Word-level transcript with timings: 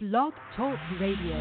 Blog 0.00 0.32
Talk 0.56 0.78
Radio. 1.00 1.34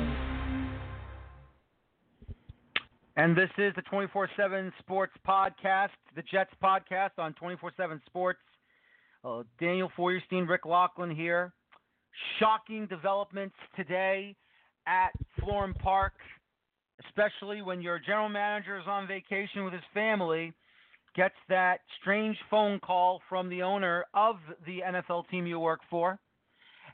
And 3.16 3.38
this 3.38 3.52
is 3.60 3.72
the 3.76 3.84
24 3.84 4.30
7 4.36 4.74
Sports 4.80 5.14
Podcast, 5.28 5.90
the 6.16 6.24
Jets 6.24 6.50
podcast 6.64 7.12
on 7.20 7.34
24 7.34 7.74
7 7.78 8.02
Sports. 8.08 8.40
Uh, 9.24 9.44
Daniel 9.60 9.92
Feuerstein, 9.96 10.48
Rick 10.48 10.64
Laughland 10.64 11.16
here. 11.16 11.54
Shocking 12.40 12.88
developments 12.88 13.56
today 13.76 14.36
at 14.88 15.12
Florham 15.40 15.76
Park, 15.78 16.14
especially 17.06 17.62
when 17.62 17.80
your 17.80 18.00
general 18.00 18.28
manager 18.28 18.80
is 18.80 18.86
on 18.88 19.08
vacation 19.08 19.66
with 19.66 19.74
his 19.74 19.84
family, 19.94 20.52
gets 21.16 21.36
that 21.48 21.82
strange 22.02 22.38
phone 22.50 22.80
call 22.80 23.22
from 23.30 23.50
the 23.50 23.62
owner 23.62 24.06
of 24.16 24.38
the 24.66 24.80
NFL 24.80 25.30
team 25.30 25.46
you 25.46 25.60
work 25.60 25.82
for. 25.92 26.20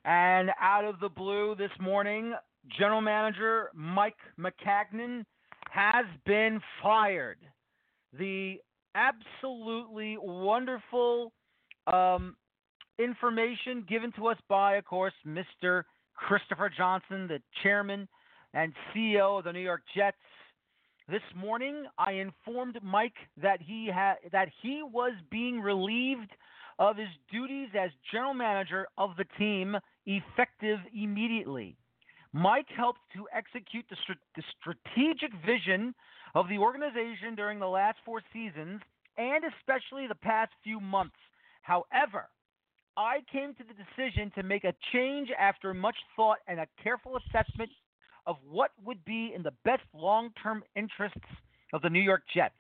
And 0.06 0.50
out 0.60 0.84
of 0.84 1.00
the 1.00 1.10
blue 1.10 1.56
this 1.58 1.72
morning, 1.80 2.34
general 2.78 3.02
manager 3.02 3.70
Mike 3.74 4.18
Maccagnan 4.38 5.26
has 5.70 6.06
been 6.26 6.62
fired. 6.82 7.38
The 8.18 8.58
absolutely 8.96 10.18
wonderful 10.20 11.32
um, 11.92 12.36
information 13.00 13.86
given 13.88 14.12
to 14.14 14.28
us 14.28 14.38
by, 14.48 14.76
of 14.76 14.86
course, 14.86 15.14
Mr. 15.26 15.84
Christopher 16.16 16.70
Johnson, 16.76 17.28
the 17.28 17.42
chairman 17.64 18.08
and 18.54 18.74
CEO 18.94 19.40
of 19.40 19.46
the 19.46 19.54
New 19.54 19.60
York 19.60 19.82
Jets. 19.96 20.18
This 21.10 21.22
morning, 21.36 21.86
I 21.98 22.14
informed 22.14 22.80
Mike 22.82 23.16
that 23.42 23.62
he 23.62 23.90
that 24.32 24.50
he 24.62 24.84
was 24.84 25.12
being 25.30 25.60
relieved 25.60 26.30
of 26.80 26.98
his 26.98 27.10
duties 27.32 27.70
as 27.80 27.92
general 28.12 28.34
manager 28.34 28.88
of 28.98 29.12
the 29.18 29.26
team 29.38 29.76
effective 30.06 30.80
immediately. 30.94 31.76
Mike 32.34 32.68
helped 32.76 33.00
to 33.16 33.28
execute 33.34 33.86
the, 33.90 33.96
the 34.36 34.44
strategic 34.60 35.32
vision 35.46 35.94
of 36.36 36.50
the 36.50 36.58
organization 36.58 37.36
during 37.36 37.60
the 37.60 37.68
last 37.68 37.98
four 38.04 38.22
seasons 38.34 38.82
and 39.18 39.44
especially 39.44 40.08
the 40.08 40.16
past 40.16 40.52
few 40.64 40.80
months. 40.80 41.16
However, 41.62 42.30
I 42.98 43.20
came 43.32 43.54
to 43.56 43.64
the 43.64 43.74
decision 43.74 44.32
to 44.36 44.44
make 44.44 44.64
a 44.64 44.74
change 44.92 45.30
after 45.40 45.74
much 45.74 45.96
thought 46.16 46.40
and 46.48 46.60
a 46.60 46.68
careful 46.84 47.18
assessment 47.18 47.70
of 48.26 48.38
what 48.50 48.72
would 48.84 49.04
be 49.06 49.32
in 49.36 49.44
the 49.44 49.54
best 49.64 49.84
long 49.94 50.32
term 50.42 50.64
interests 50.76 51.20
of 51.74 51.82
the 51.82 51.90
New 51.90 52.02
York 52.02 52.24
Jets. 52.34 52.56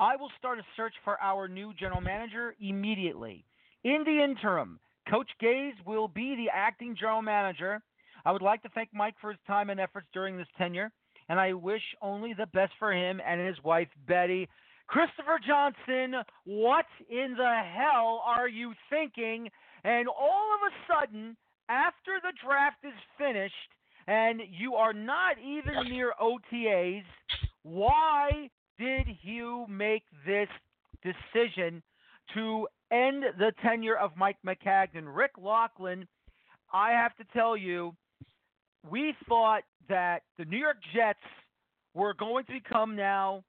I 0.00 0.14
will 0.14 0.30
start 0.38 0.58
a 0.60 0.62
search 0.76 0.94
for 1.04 1.20
our 1.20 1.48
new 1.48 1.74
general 1.74 2.00
manager 2.00 2.54
immediately. 2.60 3.44
In 3.82 4.04
the 4.04 4.22
interim, 4.22 4.78
Coach 5.10 5.30
Gase 5.42 5.74
will 5.84 6.06
be 6.06 6.36
the 6.36 6.50
acting 6.54 6.94
general 6.94 7.22
manager. 7.22 7.82
I 8.24 8.30
would 8.30 8.42
like 8.42 8.62
to 8.62 8.68
thank 8.68 8.90
Mike 8.92 9.14
for 9.20 9.30
his 9.30 9.40
time 9.46 9.70
and 9.70 9.80
efforts 9.80 10.06
during 10.12 10.36
this 10.36 10.46
tenure, 10.56 10.92
and 11.28 11.40
I 11.40 11.52
wish 11.52 11.82
only 12.00 12.32
the 12.32 12.46
best 12.46 12.72
for 12.78 12.92
him 12.92 13.20
and 13.26 13.44
his 13.44 13.56
wife, 13.64 13.88
Betty. 14.06 14.48
Christopher 14.86 15.40
Johnson, 15.44 16.14
what 16.44 16.86
in 17.10 17.34
the 17.36 17.60
hell 17.74 18.22
are 18.24 18.48
you 18.48 18.74
thinking? 18.88 19.48
And 19.82 20.08
all 20.08 20.54
of 20.54 20.72
a 20.72 20.92
sudden, 20.92 21.36
after 21.68 22.20
the 22.22 22.32
draft 22.44 22.78
is 22.84 22.92
finished 23.18 23.54
and 24.06 24.40
you 24.48 24.74
are 24.74 24.92
not 24.92 25.36
even 25.38 25.90
near 25.90 26.12
OTAs, 26.20 27.02
why 27.62 28.48
did 28.78 29.08
you 29.22 29.66
make 29.68 30.04
this 30.26 30.48
decision 31.02 31.82
to 32.34 32.66
end 32.90 33.24
the 33.38 33.52
tenure 33.62 33.96
of 33.96 34.12
Mike 34.16 34.38
Maccagnan? 34.46 35.04
Rick 35.06 35.32
Laughland, 35.38 36.06
I 36.72 36.92
have 36.92 37.16
to 37.16 37.24
tell 37.32 37.56
you, 37.56 37.94
we 38.88 39.14
thought 39.28 39.62
that 39.88 40.22
the 40.38 40.44
New 40.44 40.58
York 40.58 40.76
Jets 40.94 41.18
were 41.94 42.14
going 42.14 42.44
to 42.44 42.52
become 42.52 42.94
now 42.94 43.42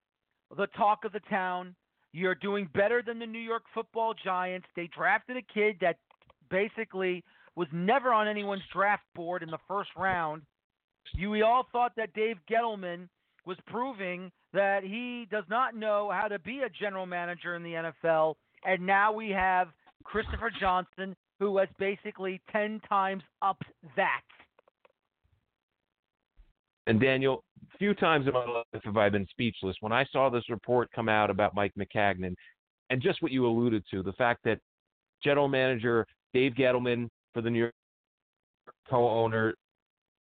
the 0.57 0.67
talk 0.77 1.05
of 1.05 1.11
the 1.11 1.19
town. 1.29 1.75
You're 2.11 2.35
doing 2.35 2.67
better 2.73 3.03
than 3.05 3.19
the 3.19 3.27
New 3.27 3.39
York 3.39 3.63
football 3.73 4.13
giants. 4.23 4.67
They 4.75 4.89
drafted 4.95 5.37
a 5.37 5.53
kid 5.53 5.75
that 5.81 5.97
basically 6.49 7.23
was 7.55 7.67
never 7.71 8.11
on 8.11 8.27
anyone's 8.27 8.63
draft 8.73 9.03
board 9.15 9.43
in 9.43 9.49
the 9.49 9.59
first 9.67 9.89
round. 9.95 10.41
You 11.13 11.29
we 11.29 11.41
all 11.41 11.67
thought 11.71 11.91
that 11.97 12.13
Dave 12.13 12.37
Gettleman 12.49 13.09
was 13.45 13.57
proving 13.67 14.31
that 14.53 14.83
he 14.83 15.27
does 15.29 15.43
not 15.49 15.75
know 15.75 16.11
how 16.11 16.27
to 16.27 16.39
be 16.39 16.61
a 16.61 16.69
general 16.69 17.05
manager 17.05 17.55
in 17.55 17.63
the 17.63 17.91
NFL. 18.03 18.35
And 18.65 18.85
now 18.85 19.11
we 19.11 19.29
have 19.29 19.69
Christopher 20.03 20.51
Johnson, 20.59 21.15
who 21.39 21.57
has 21.57 21.69
basically 21.77 22.41
10 22.51 22.81
times 22.87 23.23
upped 23.41 23.65
that. 23.95 24.21
And 26.87 26.99
Daniel, 26.99 27.43
few 27.77 27.93
times 27.93 28.27
in 28.27 28.33
my 28.33 28.45
life 28.45 28.83
have 28.83 28.97
I 28.97 29.09
been 29.09 29.27
speechless 29.29 29.75
when 29.79 29.91
I 29.91 30.05
saw 30.11 30.29
this 30.29 30.49
report 30.49 30.89
come 30.93 31.07
out 31.07 31.29
about 31.29 31.53
Mike 31.53 31.73
Maccagnan, 31.77 32.35
and 32.89 33.01
just 33.01 33.21
what 33.21 33.31
you 33.31 33.45
alluded 33.45 33.83
to, 33.91 34.01
the 34.01 34.13
fact 34.13 34.43
that 34.45 34.59
general 35.23 35.47
manager 35.47 36.05
Dave 36.33 36.53
Gettleman 36.53 37.09
for 37.33 37.41
the 37.41 37.49
New 37.49 37.59
York 37.59 37.73
co-owner, 38.89 39.53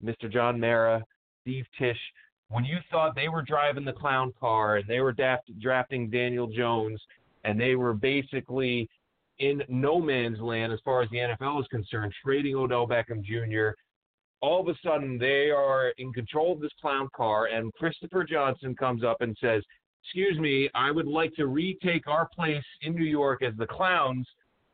Mr. 0.03 0.31
John 0.31 0.59
Mara, 0.59 1.03
Steve 1.41 1.65
Tisch, 1.79 1.97
when 2.49 2.63
you 2.63 2.77
thought 2.89 3.15
they 3.15 3.29
were 3.29 3.41
driving 3.41 3.85
the 3.85 3.93
clown 3.93 4.33
car 4.39 4.77
and 4.77 4.87
they 4.87 4.99
were 4.99 5.11
draft, 5.11 5.49
drafting 5.59 6.09
Daniel 6.09 6.47
Jones 6.47 7.01
and 7.43 7.59
they 7.59 7.75
were 7.75 7.93
basically 7.93 8.89
in 9.39 9.61
no 9.67 9.99
man's 9.99 10.39
land 10.39 10.73
as 10.73 10.79
far 10.83 11.01
as 11.01 11.09
the 11.09 11.17
NFL 11.17 11.61
is 11.61 11.67
concerned, 11.67 12.13
trading 12.23 12.55
Odell 12.55 12.87
Beckham 12.87 13.23
Jr. 13.23 13.77
All 14.41 14.61
of 14.61 14.67
a 14.67 14.77
sudden, 14.83 15.17
they 15.17 15.49
are 15.49 15.89
in 15.97 16.13
control 16.13 16.53
of 16.53 16.59
this 16.59 16.71
clown 16.79 17.09
car, 17.15 17.47
and 17.47 17.73
Christopher 17.73 18.23
Johnson 18.23 18.75
comes 18.75 19.03
up 19.03 19.21
and 19.21 19.35
says, 19.41 19.63
Excuse 20.03 20.39
me, 20.39 20.69
I 20.73 20.89
would 20.91 21.07
like 21.07 21.33
to 21.35 21.47
retake 21.47 22.07
our 22.07 22.29
place 22.33 22.63
in 22.81 22.95
New 22.95 23.03
York 23.03 23.43
as 23.43 23.53
the 23.57 23.67
clowns 23.67 24.25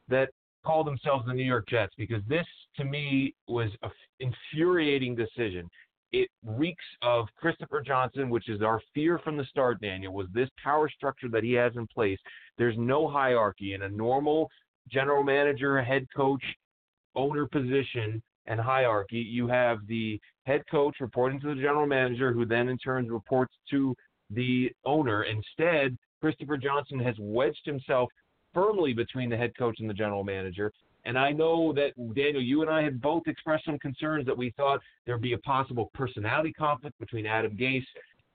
that 0.07 0.29
call 0.63 0.83
themselves 0.83 1.25
the 1.25 1.33
New 1.33 1.43
York 1.43 1.67
Jets 1.67 1.93
because 1.97 2.21
this, 2.27 2.45
to 2.77 2.83
me, 2.83 3.33
was 3.47 3.69
an 3.81 3.89
infuriating 4.19 5.15
decision 5.15 5.69
it 6.13 6.29
reeks 6.45 6.85
of 7.01 7.27
Christopher 7.35 7.81
Johnson, 7.81 8.29
which 8.29 8.47
is 8.47 8.61
our 8.61 8.79
fear 8.93 9.19
from 9.19 9.35
the 9.35 9.45
start, 9.45 9.81
Daniel, 9.81 10.13
was 10.13 10.27
this 10.31 10.49
power 10.63 10.87
structure 10.87 11.27
that 11.29 11.43
he 11.43 11.53
has 11.53 11.73
in 11.75 11.87
place. 11.87 12.19
There's 12.57 12.77
no 12.77 13.09
hierarchy 13.09 13.73
in 13.73 13.81
a 13.81 13.89
normal 13.89 14.49
general 14.89 15.23
manager, 15.23 15.81
head 15.81 16.05
coach, 16.15 16.43
owner 17.15 17.47
position 17.47 18.21
and 18.45 18.59
hierarchy. 18.59 19.17
You 19.17 19.47
have 19.47 19.79
the 19.87 20.19
head 20.45 20.61
coach 20.69 20.97
reporting 20.99 21.39
to 21.41 21.55
the 21.55 21.61
general 21.61 21.87
manager, 21.87 22.31
who 22.31 22.45
then 22.45 22.69
in 22.69 22.77
turn 22.77 23.11
reports 23.11 23.53
to 23.71 23.95
the 24.29 24.71
owner. 24.85 25.23
Instead, 25.23 25.97
Christopher 26.21 26.57
Johnson 26.57 26.99
has 26.99 27.15
wedged 27.19 27.65
himself 27.65 28.09
firmly 28.53 28.93
between 28.93 29.29
the 29.29 29.37
head 29.37 29.53
coach 29.57 29.79
and 29.79 29.89
the 29.89 29.93
general 29.93 30.23
manager. 30.23 30.71
And 31.05 31.17
I 31.17 31.31
know 31.31 31.73
that, 31.73 31.93
Daniel, 32.15 32.41
you 32.41 32.61
and 32.61 32.69
I 32.69 32.81
had 32.81 33.01
both 33.01 33.23
expressed 33.27 33.65
some 33.65 33.77
concerns 33.79 34.25
that 34.25 34.37
we 34.37 34.51
thought 34.51 34.79
there'd 35.05 35.21
be 35.21 35.33
a 35.33 35.39
possible 35.39 35.91
personality 35.93 36.53
conflict 36.53 36.97
between 36.99 37.25
Adam 37.25 37.57
Gase 37.57 37.85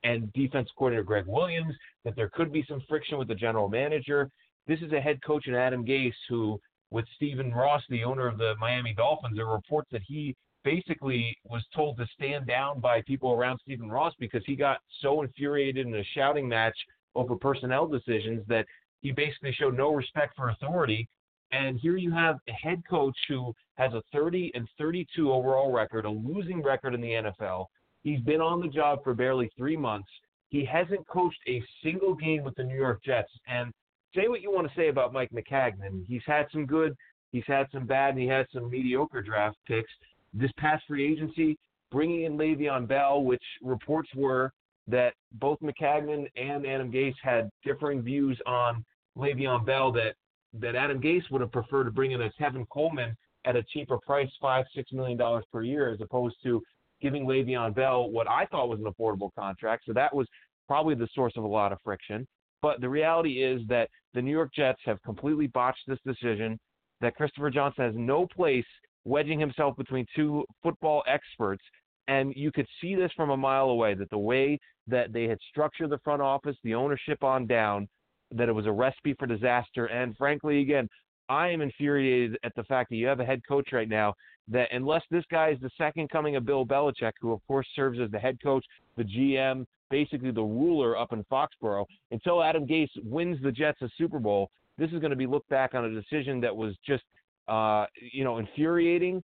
and 0.04 0.32
defense 0.32 0.68
coordinator 0.76 1.02
Gregg 1.02 1.26
Williams, 1.26 1.74
that 2.04 2.14
there 2.14 2.28
could 2.28 2.52
be 2.52 2.64
some 2.68 2.82
friction 2.88 3.18
with 3.18 3.28
the 3.28 3.34
general 3.34 3.68
manager. 3.68 4.30
This 4.66 4.80
is 4.80 4.92
a 4.92 5.00
head 5.00 5.22
coach 5.22 5.46
in 5.46 5.54
Adam 5.54 5.84
Gase 5.84 6.12
who, 6.28 6.60
with 6.90 7.06
Stephen 7.16 7.52
Ross, 7.52 7.82
the 7.88 8.04
owner 8.04 8.26
of 8.26 8.38
the 8.38 8.54
Miami 8.60 8.94
Dolphins, 8.94 9.36
there 9.36 9.46
are 9.46 9.54
reports 9.54 9.88
that 9.90 10.02
he 10.06 10.36
basically 10.62 11.36
was 11.44 11.62
told 11.74 11.96
to 11.96 12.06
stand 12.14 12.46
down 12.46 12.80
by 12.80 13.00
people 13.02 13.32
around 13.32 13.58
Stephen 13.62 13.90
Ross 13.90 14.12
because 14.18 14.42
he 14.46 14.54
got 14.54 14.78
so 15.00 15.22
infuriated 15.22 15.86
in 15.86 15.94
a 15.94 16.04
shouting 16.14 16.46
match 16.48 16.76
over 17.14 17.36
personnel 17.36 17.86
decisions 17.86 18.42
that 18.48 18.66
he 19.00 19.10
basically 19.10 19.52
showed 19.52 19.76
no 19.76 19.92
respect 19.92 20.36
for 20.36 20.50
authority 20.50 21.08
and 21.52 21.78
here 21.78 21.96
you 21.96 22.10
have 22.10 22.36
a 22.48 22.52
head 22.52 22.82
coach 22.88 23.16
who 23.28 23.54
has 23.76 23.92
a 23.92 24.02
30 24.12 24.52
and 24.54 24.68
32 24.78 25.32
overall 25.32 25.72
record, 25.72 26.04
a 26.04 26.10
losing 26.10 26.62
record 26.62 26.94
in 26.94 27.00
the 27.00 27.08
NFL. 27.40 27.66
He's 28.02 28.20
been 28.20 28.40
on 28.40 28.60
the 28.60 28.68
job 28.68 29.02
for 29.02 29.14
barely 29.14 29.50
three 29.56 29.76
months. 29.76 30.08
He 30.50 30.64
hasn't 30.64 31.06
coached 31.08 31.40
a 31.46 31.62
single 31.82 32.14
game 32.14 32.42
with 32.44 32.54
the 32.56 32.64
New 32.64 32.76
York 32.76 33.02
Jets. 33.04 33.30
And 33.46 33.72
say 34.14 34.28
what 34.28 34.40
you 34.40 34.50
want 34.50 34.68
to 34.68 34.74
say 34.74 34.88
about 34.88 35.12
Mike 35.12 35.30
Maccagnan. 35.30 36.04
He's 36.06 36.22
had 36.26 36.46
some 36.52 36.66
good, 36.66 36.94
he's 37.32 37.44
had 37.46 37.66
some 37.72 37.86
bad, 37.86 38.10
and 38.10 38.18
he 38.18 38.26
had 38.26 38.46
some 38.52 38.70
mediocre 38.70 39.22
draft 39.22 39.56
picks. 39.66 39.90
This 40.34 40.50
past 40.58 40.84
free 40.86 41.10
agency, 41.10 41.58
bringing 41.90 42.24
in 42.24 42.36
Le'Veon 42.36 42.86
Bell, 42.86 43.22
which 43.22 43.42
reports 43.62 44.10
were 44.14 44.52
that 44.86 45.14
both 45.34 45.58
Maccagnan 45.60 46.26
and 46.36 46.66
Adam 46.66 46.90
Gase 46.90 47.14
had 47.22 47.50
differing 47.62 48.02
views 48.02 48.38
on 48.46 48.84
Le'Veon 49.16 49.64
Bell 49.66 49.92
that 49.92 50.14
that 50.54 50.74
Adam 50.74 51.00
Gase 51.00 51.30
would 51.30 51.40
have 51.40 51.52
preferred 51.52 51.84
to 51.84 51.90
bring 51.90 52.12
in 52.12 52.22
a 52.22 52.30
Tevin 52.40 52.66
Coleman 52.68 53.16
at 53.44 53.56
a 53.56 53.62
cheaper 53.62 53.98
price, 53.98 54.30
five, 54.40 54.64
six 54.74 54.92
million 54.92 55.16
dollars 55.16 55.44
per 55.52 55.62
year, 55.62 55.90
as 55.92 56.00
opposed 56.00 56.36
to 56.42 56.62
giving 57.00 57.26
Le'Veon 57.26 57.74
Bell 57.74 58.10
what 58.10 58.28
I 58.28 58.46
thought 58.46 58.68
was 58.68 58.80
an 58.80 58.86
affordable 58.86 59.30
contract. 59.38 59.84
So 59.86 59.92
that 59.92 60.14
was 60.14 60.26
probably 60.66 60.94
the 60.94 61.08
source 61.14 61.32
of 61.36 61.44
a 61.44 61.48
lot 61.48 61.72
of 61.72 61.78
friction. 61.84 62.26
But 62.60 62.80
the 62.80 62.88
reality 62.88 63.42
is 63.42 63.62
that 63.68 63.88
the 64.14 64.22
New 64.22 64.32
York 64.32 64.50
Jets 64.54 64.80
have 64.84 65.00
completely 65.02 65.46
botched 65.46 65.86
this 65.86 66.00
decision. 66.04 66.58
That 67.00 67.14
Christopher 67.14 67.50
Johnson 67.50 67.84
has 67.84 67.94
no 67.96 68.26
place 68.26 68.66
wedging 69.04 69.38
himself 69.38 69.76
between 69.76 70.04
two 70.16 70.44
football 70.62 71.04
experts. 71.06 71.62
And 72.08 72.32
you 72.34 72.50
could 72.50 72.66
see 72.80 72.94
this 72.96 73.12
from 73.16 73.30
a 73.30 73.36
mile 73.36 73.70
away 73.70 73.94
that 73.94 74.10
the 74.10 74.18
way 74.18 74.58
that 74.88 75.12
they 75.12 75.24
had 75.24 75.38
structured 75.50 75.90
the 75.90 75.98
front 75.98 76.22
office, 76.22 76.56
the 76.64 76.74
ownership 76.74 77.22
on 77.22 77.46
down, 77.46 77.86
that 78.32 78.48
it 78.48 78.52
was 78.52 78.66
a 78.66 78.72
recipe 78.72 79.14
for 79.14 79.26
disaster. 79.26 79.86
And 79.86 80.16
frankly, 80.16 80.60
again, 80.60 80.88
I 81.28 81.48
am 81.48 81.60
infuriated 81.60 82.38
at 82.42 82.54
the 82.54 82.64
fact 82.64 82.90
that 82.90 82.96
you 82.96 83.06
have 83.06 83.20
a 83.20 83.24
head 83.24 83.42
coach 83.46 83.72
right 83.72 83.88
now 83.88 84.14
that 84.48 84.68
unless 84.72 85.02
this 85.10 85.24
guy 85.30 85.50
is 85.50 85.60
the 85.60 85.70
second 85.76 86.08
coming 86.08 86.36
of 86.36 86.46
Bill 86.46 86.64
Belichick, 86.64 87.12
who 87.20 87.32
of 87.32 87.46
course 87.46 87.66
serves 87.76 87.98
as 88.00 88.10
the 88.10 88.18
head 88.18 88.38
coach, 88.42 88.64
the 88.96 89.04
GM, 89.04 89.66
basically 89.90 90.30
the 90.30 90.42
ruler 90.42 90.96
up 90.96 91.12
in 91.12 91.24
Foxborough, 91.24 91.84
until 92.10 92.42
Adam 92.42 92.66
Gase 92.66 92.88
wins 93.04 93.38
the 93.42 93.52
Jets 93.52 93.82
a 93.82 93.90
Super 93.98 94.18
Bowl, 94.18 94.50
this 94.78 94.90
is 94.90 95.00
going 95.00 95.10
to 95.10 95.16
be 95.16 95.26
looked 95.26 95.48
back 95.48 95.74
on 95.74 95.84
a 95.84 95.90
decision 95.90 96.40
that 96.40 96.56
was 96.56 96.74
just, 96.86 97.04
uh, 97.48 97.84
you 98.12 98.24
know, 98.24 98.38
infuriating, 98.38 99.22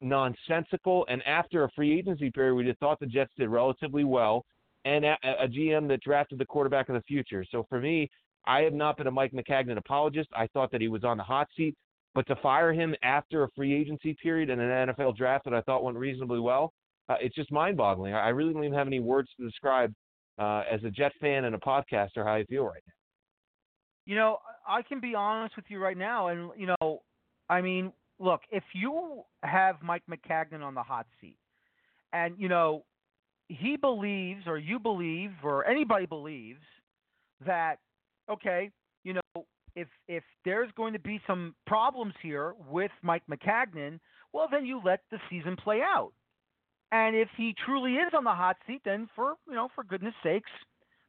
nonsensical, 0.00 1.04
and 1.08 1.22
after 1.26 1.64
a 1.64 1.70
free 1.70 1.98
agency 1.98 2.30
period, 2.30 2.54
we 2.54 2.72
thought 2.78 3.00
the 3.00 3.06
Jets 3.06 3.32
did 3.36 3.48
relatively 3.48 4.04
well, 4.04 4.44
and 4.84 5.04
a, 5.04 5.16
a 5.40 5.48
GM 5.48 5.88
that 5.88 6.00
drafted 6.00 6.38
the 6.38 6.44
quarterback 6.44 6.88
of 6.88 6.94
the 6.94 7.02
future. 7.02 7.44
So 7.50 7.66
for 7.68 7.80
me, 7.80 8.10
I 8.46 8.60
have 8.62 8.74
not 8.74 8.96
been 8.96 9.06
a 9.06 9.10
Mike 9.10 9.32
Maccagnan 9.32 9.76
apologist. 9.76 10.28
I 10.34 10.46
thought 10.48 10.70
that 10.72 10.80
he 10.80 10.88
was 10.88 11.04
on 11.04 11.16
the 11.16 11.22
hot 11.22 11.48
seat, 11.56 11.76
but 12.14 12.26
to 12.26 12.36
fire 12.36 12.72
him 12.72 12.94
after 13.02 13.44
a 13.44 13.48
free 13.54 13.74
agency 13.74 14.16
period 14.22 14.50
and 14.50 14.60
an 14.60 14.88
NFL 14.88 15.16
draft 15.16 15.44
that 15.44 15.54
I 15.54 15.60
thought 15.62 15.84
went 15.84 15.98
reasonably 15.98 16.40
well, 16.40 16.72
uh, 17.08 17.16
it's 17.20 17.34
just 17.34 17.50
mind-boggling. 17.52 18.14
I 18.14 18.28
really 18.28 18.52
don't 18.52 18.64
even 18.64 18.78
have 18.78 18.86
any 18.86 19.00
words 19.00 19.28
to 19.36 19.44
describe 19.44 19.92
uh, 20.38 20.62
as 20.70 20.82
a 20.84 20.90
Jet 20.90 21.12
fan 21.20 21.44
and 21.44 21.54
a 21.54 21.58
podcaster 21.58 22.24
how 22.24 22.34
I 22.34 22.44
feel 22.44 22.64
right 22.64 22.82
now. 22.86 22.94
You 24.06 24.16
know, 24.16 24.38
I 24.66 24.82
can 24.82 25.00
be 25.00 25.14
honest 25.14 25.56
with 25.56 25.66
you 25.68 25.78
right 25.78 25.96
now, 25.96 26.28
and 26.28 26.50
you 26.56 26.66
know, 26.66 27.02
I 27.48 27.60
mean, 27.60 27.92
look, 28.18 28.40
if 28.50 28.64
you 28.72 29.22
have 29.42 29.76
Mike 29.82 30.02
Maccagnan 30.10 30.62
on 30.62 30.74
the 30.74 30.82
hot 30.82 31.06
seat, 31.20 31.36
and 32.12 32.34
you 32.38 32.48
know, 32.48 32.84
he 33.48 33.76
believes, 33.76 34.46
or 34.46 34.58
you 34.58 34.78
believe, 34.78 35.32
or 35.42 35.66
anybody 35.66 36.06
believes 36.06 36.62
that 37.44 37.76
okay, 38.30 38.70
you 39.04 39.14
know, 39.14 39.44
if 39.76 39.88
if 40.08 40.24
there's 40.44 40.70
going 40.76 40.92
to 40.92 40.98
be 40.98 41.20
some 41.26 41.54
problems 41.66 42.14
here 42.22 42.54
with 42.70 42.90
Mike 43.02 43.22
Maccagnan, 43.30 44.00
well 44.32 44.48
then 44.50 44.66
you 44.66 44.80
let 44.84 45.00
the 45.10 45.18
season 45.28 45.56
play 45.56 45.80
out. 45.82 46.12
And 46.92 47.14
if 47.14 47.28
he 47.36 47.54
truly 47.64 47.92
is 47.92 48.12
on 48.16 48.24
the 48.24 48.30
hot 48.30 48.56
seat, 48.66 48.82
then 48.84 49.08
for 49.14 49.34
you 49.48 49.54
know, 49.54 49.68
for 49.74 49.84
goodness 49.84 50.14
sakes, 50.22 50.50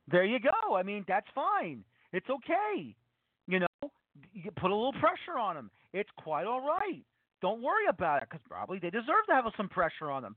there 0.10 0.26
you 0.26 0.40
go. 0.40 0.76
I 0.76 0.84
mean, 0.84 1.06
that's 1.08 1.28
fine. 1.34 1.84
It's 2.14 2.30
okay. 2.30 2.96
You 3.48 3.60
know, 3.60 3.90
you 4.34 4.52
put 4.52 4.72
a 4.72 4.76
little 4.76 4.94
pressure 4.94 5.40
on 5.40 5.58
him. 5.58 5.72
It's 5.94 6.10
quite 6.18 6.46
all 6.46 6.62
right. 6.62 7.04
Don't 7.42 7.64
worry 7.64 7.88
about 7.90 8.22
it 8.22 8.30
because 8.30 8.46
probably 8.48 8.78
they 8.80 8.92
deserve 8.92 9.26
to 9.28 9.34
have 9.34 9.46
some 9.58 9.70
pressure 9.70 10.12
on 10.12 10.22
them. 10.22 10.36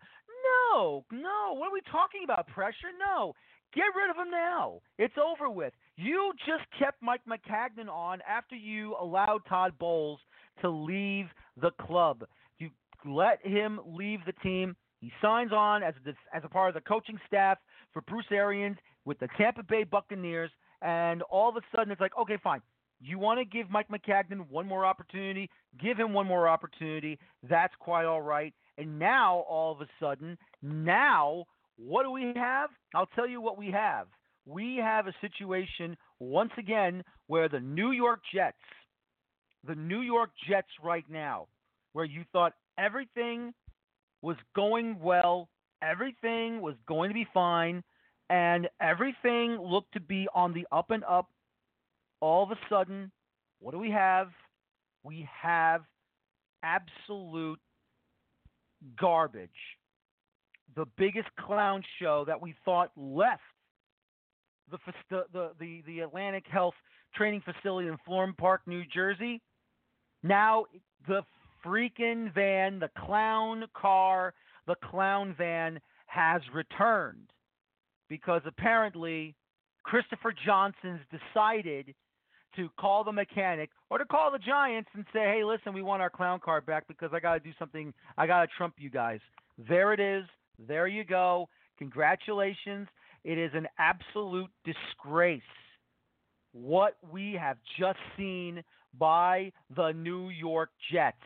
No, 0.72 1.04
no. 1.12 1.54
What 1.54 1.68
are 1.68 1.72
we 1.72 1.82
talking 1.90 2.22
about? 2.24 2.46
Pressure? 2.48 2.92
No. 2.98 3.34
Get 3.74 3.84
rid 3.94 4.08
of 4.08 4.16
him 4.16 4.30
now. 4.30 4.80
It's 4.98 5.14
over 5.18 5.50
with. 5.50 5.72
You 5.96 6.32
just 6.46 6.64
kept 6.78 7.02
Mike 7.02 7.20
Maccagnan 7.28 7.88
on 7.88 8.20
after 8.28 8.56
you 8.56 8.96
allowed 9.00 9.40
Todd 9.48 9.72
Bowles 9.78 10.18
to 10.60 10.68
leave 10.68 11.26
the 11.60 11.70
club. 11.72 12.24
You 12.58 12.70
let 13.04 13.44
him 13.46 13.80
leave 13.86 14.20
the 14.26 14.32
team. 14.42 14.76
He 15.00 15.12
signs 15.22 15.52
on 15.52 15.82
as 15.82 15.94
a, 16.06 16.36
as 16.36 16.42
a 16.44 16.48
part 16.48 16.68
of 16.68 16.74
the 16.74 16.80
coaching 16.80 17.18
staff 17.26 17.58
for 17.92 18.00
Bruce 18.02 18.24
Arians 18.30 18.76
with 19.04 19.18
the 19.18 19.28
Tampa 19.36 19.62
Bay 19.62 19.84
Buccaneers, 19.84 20.50
and 20.82 21.22
all 21.22 21.48
of 21.48 21.56
a 21.56 21.60
sudden 21.74 21.92
it's 21.92 22.00
like, 22.00 22.16
okay, 22.18 22.38
fine. 22.42 22.62
You 23.00 23.18
want 23.18 23.38
to 23.38 23.44
give 23.44 23.70
Mike 23.70 23.88
Maccagnan 23.88 24.48
one 24.48 24.66
more 24.66 24.86
opportunity? 24.86 25.50
Give 25.80 25.96
him 25.96 26.12
one 26.12 26.26
more 26.26 26.48
opportunity. 26.48 27.18
That's 27.48 27.74
quite 27.78 28.06
all 28.06 28.22
right. 28.22 28.54
And 28.78 28.98
now, 28.98 29.44
all 29.48 29.72
of 29.72 29.80
a 29.80 29.86
sudden, 30.00 30.38
now 30.62 31.44
what 31.76 32.04
do 32.04 32.10
we 32.10 32.32
have? 32.34 32.70
I'll 32.94 33.08
tell 33.14 33.28
you 33.28 33.40
what 33.40 33.58
we 33.58 33.70
have. 33.70 34.06
We 34.46 34.76
have 34.76 35.06
a 35.06 35.14
situation 35.20 35.96
once 36.20 36.52
again 36.58 37.02
where 37.26 37.48
the 37.48 37.60
New 37.60 37.92
York 37.92 38.20
Jets, 38.32 38.56
the 39.66 39.74
New 39.74 40.00
York 40.00 40.30
Jets 40.48 40.68
right 40.82 41.04
now, 41.08 41.46
where 41.92 42.04
you 42.04 42.24
thought 42.32 42.52
everything 42.78 43.54
was 44.20 44.36
going 44.54 44.98
well, 45.00 45.48
everything 45.82 46.60
was 46.60 46.74
going 46.86 47.08
to 47.10 47.14
be 47.14 47.26
fine, 47.32 47.82
and 48.28 48.68
everything 48.80 49.58
looked 49.60 49.92
to 49.92 50.00
be 50.00 50.26
on 50.34 50.52
the 50.52 50.66
up 50.72 50.90
and 50.90 51.04
up. 51.04 51.28
All 52.20 52.42
of 52.42 52.50
a 52.50 52.58
sudden, 52.68 53.10
what 53.60 53.72
do 53.72 53.78
we 53.78 53.90
have? 53.90 54.28
We 55.02 55.28
have 55.42 55.82
absolute 56.62 57.60
garbage 58.98 59.50
the 60.76 60.86
biggest 60.96 61.28
clown 61.38 61.82
show 62.00 62.24
that 62.26 62.40
we 62.40 62.54
thought 62.64 62.90
left 62.96 63.42
the 65.10 65.24
the 65.32 65.50
the, 65.58 65.82
the 65.86 66.00
Atlantic 66.00 66.44
Health 66.50 66.74
Training 67.14 67.42
Facility 67.42 67.88
in 67.88 67.98
Florham 68.06 68.36
Park, 68.36 68.62
New 68.66 68.82
Jersey. 68.92 69.40
Now 70.22 70.66
the 71.06 71.22
freaking 71.64 72.32
van, 72.34 72.78
the 72.78 72.90
clown 72.98 73.64
car, 73.74 74.34
the 74.66 74.76
clown 74.90 75.34
van 75.36 75.80
has 76.06 76.42
returned 76.52 77.30
because 78.08 78.42
apparently 78.46 79.34
Christopher 79.82 80.34
Johnson's 80.44 81.00
decided 81.10 81.94
to 82.56 82.68
call 82.78 83.02
the 83.02 83.12
mechanic 83.12 83.70
or 83.90 83.98
to 83.98 84.04
call 84.04 84.30
the 84.30 84.38
Giants 84.38 84.88
and 84.94 85.04
say, 85.12 85.20
"Hey, 85.20 85.44
listen, 85.44 85.74
we 85.74 85.82
want 85.82 86.02
our 86.02 86.10
clown 86.10 86.40
car 86.40 86.60
back 86.60 86.86
because 86.86 87.12
I 87.12 87.20
got 87.20 87.34
to 87.34 87.40
do 87.40 87.52
something. 87.58 87.92
I 88.16 88.26
got 88.26 88.42
to 88.42 88.46
trump 88.56 88.74
you 88.78 88.90
guys." 88.90 89.20
There 89.58 89.92
it 89.92 90.00
is. 90.00 90.24
There 90.58 90.86
you 90.86 91.04
go. 91.04 91.48
Congratulations. 91.78 92.88
It 93.24 93.38
is 93.38 93.50
an 93.54 93.66
absolute 93.78 94.50
disgrace 94.64 95.42
what 96.52 96.96
we 97.10 97.32
have 97.32 97.56
just 97.78 97.98
seen 98.16 98.62
by 98.98 99.50
the 99.74 99.92
New 99.92 100.28
York 100.28 100.70
Jets. 100.92 101.16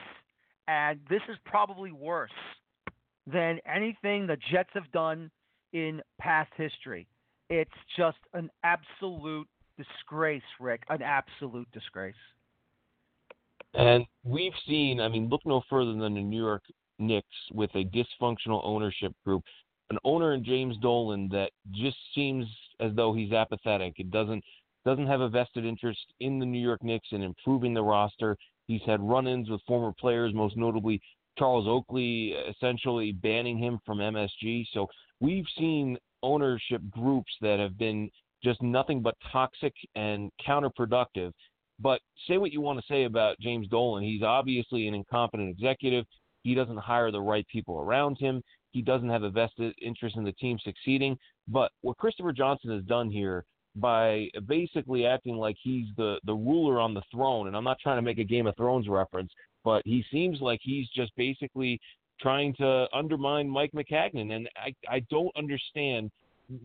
And 0.67 1.01
this 1.11 1.21
is 1.29 1.37
probably 1.45 1.93
worse 1.93 2.31
than 3.27 3.59
anything 3.67 4.27
the 4.27 4.39
Jets 4.51 4.71
have 4.75 4.91
done 4.93 5.31
in 5.73 6.01
past 6.19 6.51
history. 6.57 7.07
It's 7.51 7.71
just 7.97 8.19
an 8.35 8.51
absolute 8.63 9.49
disgrace, 9.77 10.43
Rick. 10.61 10.83
An 10.89 11.03
absolute 11.03 11.69
disgrace. 11.73 12.15
And 13.75 14.07
we've 14.25 14.53
seen, 14.67 15.01
I 15.01 15.09
mean, 15.09 15.29
look 15.29 15.43
no 15.45 15.63
further 15.69 15.93
than 15.93 16.15
the 16.15 16.21
New 16.21 16.43
York 16.43 16.63
Knicks 16.99 17.27
with 17.53 17.71
a 17.75 17.85
dysfunctional 17.85 18.61
ownership 18.65 19.13
group, 19.25 19.45
an 19.91 19.99
owner 20.05 20.35
in 20.35 20.45
James 20.45 20.77
Dolan 20.79 21.29
that 21.31 21.51
just 21.73 21.97
seems 22.15 22.47
as 22.81 22.93
though 22.95 23.15
he's 23.15 23.33
apathetic. 23.33 23.95
It 23.99 24.11
doesn't 24.11 24.45
doesn't 24.85 25.07
have 25.07 25.21
a 25.21 25.29
vested 25.29 25.65
interest 25.67 26.15
in 26.21 26.39
the 26.39 26.47
New 26.47 26.61
York 26.61 26.83
Knicks 26.83 27.09
and 27.11 27.23
improving 27.23 27.75
the 27.75 27.83
roster. 27.83 28.37
He's 28.69 28.81
had 28.87 29.01
run-ins 29.03 29.51
with 29.51 29.61
former 29.67 29.93
players, 29.99 30.33
most 30.33 30.57
notably 30.57 31.01
Charles 31.39 31.67
Oakley, 31.67 32.35
essentially 32.49 33.13
banning 33.13 33.59
him 33.59 33.81
from 33.85 33.99
MSG. 33.99 34.67
So 34.73 34.87
we've 35.21 35.47
seen 35.59 35.99
ownership 36.23 36.81
groups 36.91 37.33
that 37.41 37.59
have 37.59 37.77
been 37.77 38.11
just 38.43 38.63
nothing 38.63 39.03
but 39.03 39.15
toxic 39.33 39.75
and 39.95 40.31
counterproductive. 40.47 41.33
But 41.81 42.01
say 42.27 42.39
what 42.39 42.53
you 42.53 42.61
want 42.61 42.81
to 42.81 42.87
say 42.89 43.05
about 43.05 43.39
James 43.41 43.69
Dolan. 43.69 44.03
He's 44.03 44.23
obviously 44.23 44.89
an 44.89 44.95
incompetent 44.95 45.51
executive. 45.51 46.05
He 46.49 46.55
doesn't 46.55 46.79
hire 46.79 47.11
the 47.11 47.21
right 47.21 47.47
people 47.49 47.79
around 47.79 48.17
him. 48.17 48.43
He 48.71 48.81
doesn't 48.81 49.11
have 49.11 49.23
a 49.23 49.29
vested 49.29 49.75
interest 49.83 50.17
in 50.17 50.25
the 50.25 50.33
team 50.33 50.59
succeeding. 50.65 51.19
But 51.47 51.73
what 51.83 51.99
Christopher 51.99 52.33
Johnson 52.33 52.71
has 52.71 52.83
done 52.85 53.11
here 53.11 53.45
by 53.77 54.29
basically 54.47 55.05
acting 55.05 55.37
like 55.37 55.57
he's 55.63 55.89
the, 55.99 56.19
the 56.25 56.33
ruler 56.33 56.81
on 56.81 56.95
the 56.95 57.03
throne, 57.13 57.49
and 57.49 57.55
I'm 57.57 57.65
not 57.65 57.79
trying 57.81 57.99
to 57.99 58.03
make 58.03 58.19
a 58.19 58.25
Game 58.25 58.47
of 58.47 58.57
Thrones 58.57 58.89
reference, 58.89 59.31
but 59.63 59.83
he 59.85 60.03
seems 60.11 60.41
like 60.41 60.61
he's 60.63 60.89
just 60.97 61.15
basically 61.17 61.79
trying 62.19 62.55
to 62.55 62.87
undermine 62.95 63.47
Mike 63.47 63.73
Maccagnan. 63.73 64.33
And 64.33 64.49
I, 64.57 64.75
I 64.91 65.01
don't 65.11 65.37
understand 65.37 66.11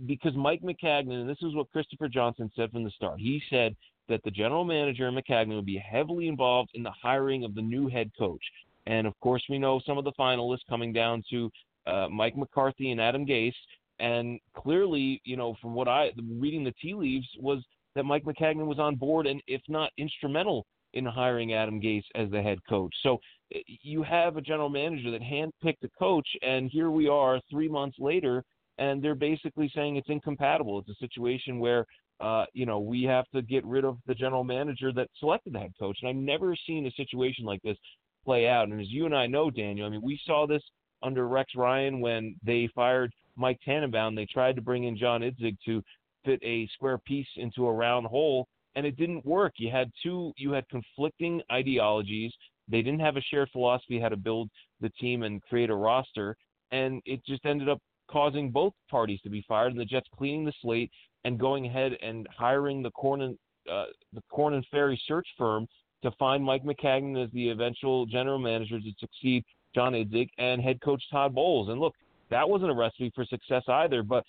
because 0.06 0.34
Mike 0.34 0.62
Maccagnan, 0.62 1.20
and 1.20 1.30
this 1.30 1.42
is 1.42 1.56
what 1.56 1.70
Christopher 1.74 2.08
Johnson 2.08 2.50
said 2.56 2.72
from 2.72 2.86
the 2.86 2.92
start, 2.92 3.20
he 3.20 3.42
said 3.50 3.76
that 4.08 4.24
the 4.24 4.32
general 4.32 4.64
manager 4.64 5.10
and 5.10 5.18
Maccagnan 5.18 5.58
would 5.58 5.66
be 5.66 5.78
heavily 5.78 6.30
involved 6.30 6.72
in 6.74 6.84
the 6.84 6.92
hiring 6.92 7.44
of 7.44 7.54
the 7.54 7.62
new 7.62 7.90
head 7.90 8.12
coach. 8.18 8.42
And 8.86 9.08
of 9.08 9.14
course, 9.22 9.44
we 9.50 9.60
know 9.60 9.82
some 9.86 9.98
of 9.98 10.04
the 10.04 10.12
finalists 10.20 10.68
coming 10.70 10.94
down 10.94 11.24
to 11.30 11.50
uh, 11.88 12.08
Mike 12.10 12.38
McCarthy 12.38 12.92
and 12.92 13.02
Adam 13.02 13.26
Gase. 13.26 13.54
And 14.00 14.40
clearly, 14.56 15.22
you 15.24 15.38
know, 15.38 15.56
from 15.62 15.74
what 15.74 15.88
I 15.88 16.12
reading 16.40 16.64
the 16.64 16.74
tea 16.82 16.94
leaves 16.94 17.28
was 17.40 17.64
that 17.96 18.04
Mike 18.04 18.24
Maccagnan 18.24 18.66
was 18.66 18.80
on 18.80 18.96
board 18.96 19.28
and, 19.28 19.42
if 19.48 19.62
not 19.68 19.92
instrumental, 19.98 20.66
in 20.94 21.06
hiring 21.06 21.54
Adam 21.54 21.82
Gase 21.82 22.04
as 22.16 22.30
the 22.30 22.42
head 22.42 22.60
coach. 22.68 22.94
So 23.02 23.20
uh, 23.56 23.60
you 23.66 24.04
have 24.04 24.38
a 24.38 24.42
general 24.42 24.70
manager 24.70 25.12
that 25.12 25.22
handpicked 25.22 25.84
a 25.84 25.90
coach, 25.98 26.28
and 26.42 26.70
here 26.72 26.92
we 26.92 27.08
are 27.08 27.40
three 27.50 27.68
months 27.68 27.98
later, 28.00 28.44
and 28.78 29.04
they're 29.04 29.16
basically 29.16 29.72
saying 29.74 29.96
it's 29.96 30.10
incompatible. 30.10 30.80
It's 30.80 30.90
a 30.90 31.06
situation 31.06 31.60
where 31.60 31.86
uh, 32.20 32.46
you 32.54 32.66
know, 32.66 32.80
we 32.80 33.04
have 33.04 33.26
to 33.34 33.42
get 33.42 33.66
rid 33.66 33.84
of 33.84 33.98
the 34.08 34.16
general 34.16 34.44
manager 34.44 34.94
that 34.94 35.10
selected 35.20 35.54
the 35.54 35.60
head 35.60 35.74
coach. 35.78 35.98
And 36.02 36.10
I've 36.10 36.16
never 36.16 36.56
seen 36.68 36.86
a 36.86 36.92
situation 36.92 37.44
like 37.44 37.62
this 37.64 37.78
play 38.24 38.48
out. 38.48 38.70
And 38.70 38.80
as 38.80 38.90
you 38.90 39.06
and 39.06 39.16
I 39.16 39.28
know, 39.28 39.50
Daniel, 39.50 39.88
I 39.88 39.90
mean, 39.90 40.02
we 40.02 40.20
saw 40.26 40.46
this 40.48 40.64
under 41.02 41.28
Rex 41.28 41.54
Ryan 41.56 42.00
when 42.00 42.36
they 42.44 42.70
fired 42.74 43.12
Mike 43.36 43.60
Tannenbaum. 43.66 44.16
They 44.16 44.26
tried 44.26 44.56
to 44.56 44.62
bring 44.62 44.86
in 44.86 44.98
John 44.98 45.22
Idzik 45.22 45.58
to 45.66 45.84
fit 46.26 46.40
a 46.44 46.68
square 46.74 46.98
piece 46.98 47.28
into 47.36 47.68
a 47.68 47.74
round 47.74 48.08
hole, 48.08 48.48
and 48.76 48.86
it 48.86 48.96
didn't 48.96 49.26
work. 49.26 49.54
You 49.58 49.70
had 49.70 49.92
two, 50.02 50.34
you 50.38 50.52
had 50.52 50.68
conflicting 50.70 51.42
ideologies. 51.52 52.32
They 52.70 52.82
didn't 52.82 53.02
have 53.02 53.18
a 53.18 53.22
shared 53.22 53.50
philosophy 53.52 54.00
how 54.00 54.10
to 54.10 54.18
build 54.18 54.50
the 54.80 54.90
team 54.90 55.24
and 55.24 55.42
create 55.44 55.70
a 55.70 55.76
roster, 55.76 56.36
and 56.72 57.02
it 57.06 57.26
just 57.26 57.46
ended 57.46 57.70
up 57.70 57.80
causing 58.10 58.52
both 58.52 58.74
parties 58.90 59.20
to 59.22 59.30
be 59.30 59.44
fired, 59.48 59.72
and 59.72 59.80
the 59.80 59.86
Jets 59.86 60.08
cleaning 60.16 60.46
the 60.46 60.54
slate 60.62 60.92
and 61.26 61.40
going 61.40 61.66
ahead 61.66 61.94
and 62.02 62.28
hiring 62.36 62.82
the 62.82 62.92
Korn 62.92 63.22
and 63.22 63.38
uh, 63.72 63.86
the 64.12 64.22
Korn 64.30 64.54
and 64.54 64.66
Ferry 64.72 65.02
search 65.08 65.28
firm 65.38 65.68
to 66.04 66.12
find 66.12 66.44
Mike 66.44 66.64
Maccagnan 66.64 67.24
as 67.24 67.32
the 67.32 67.50
eventual 67.50 68.06
general 68.06 68.38
manager 68.38 68.80
to 68.80 68.92
succeed 69.00 69.44
John 69.74 69.94
Idzik 69.94 70.30
and 70.38 70.62
head 70.62 70.80
coach 70.82 71.04
Todd 71.12 71.34
Bowles. 71.34 71.70
And 71.70 71.80
look, 71.80 71.96
that 72.30 72.48
wasn't 72.48 72.72
a 72.72 72.76
recipe 72.76 73.12
for 73.16 73.26
success 73.26 73.64
either. 73.68 74.04
But 74.04 74.24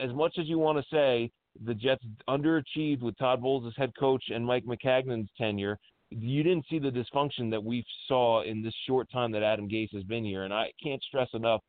as 0.00 0.12
much 0.12 0.38
as 0.38 0.46
you 0.46 0.58
want 0.58 0.78
to 0.78 0.84
say 0.90 1.30
the 1.64 1.74
Jets 1.74 2.04
underachieved 2.28 3.02
with 3.02 3.16
Todd 3.18 3.42
Bowles 3.42 3.66
as 3.66 3.72
head 3.76 3.92
coach 3.98 4.24
and 4.32 4.44
Mike 4.44 4.64
Maccagnan's 4.64 5.30
tenure, 5.36 5.78
you 6.10 6.42
didn't 6.42 6.66
see 6.70 6.78
the 6.78 6.90
dysfunction 6.90 7.50
that 7.50 7.62
we 7.62 7.84
saw 8.06 8.42
in 8.42 8.62
this 8.62 8.74
short 8.86 9.10
time 9.10 9.32
that 9.32 9.42
Adam 9.42 9.68
Gase 9.68 9.92
has 9.92 10.04
been 10.04 10.24
here. 10.24 10.44
And 10.44 10.54
I 10.54 10.70
can't 10.82 11.02
stress 11.02 11.28
enough. 11.34 11.60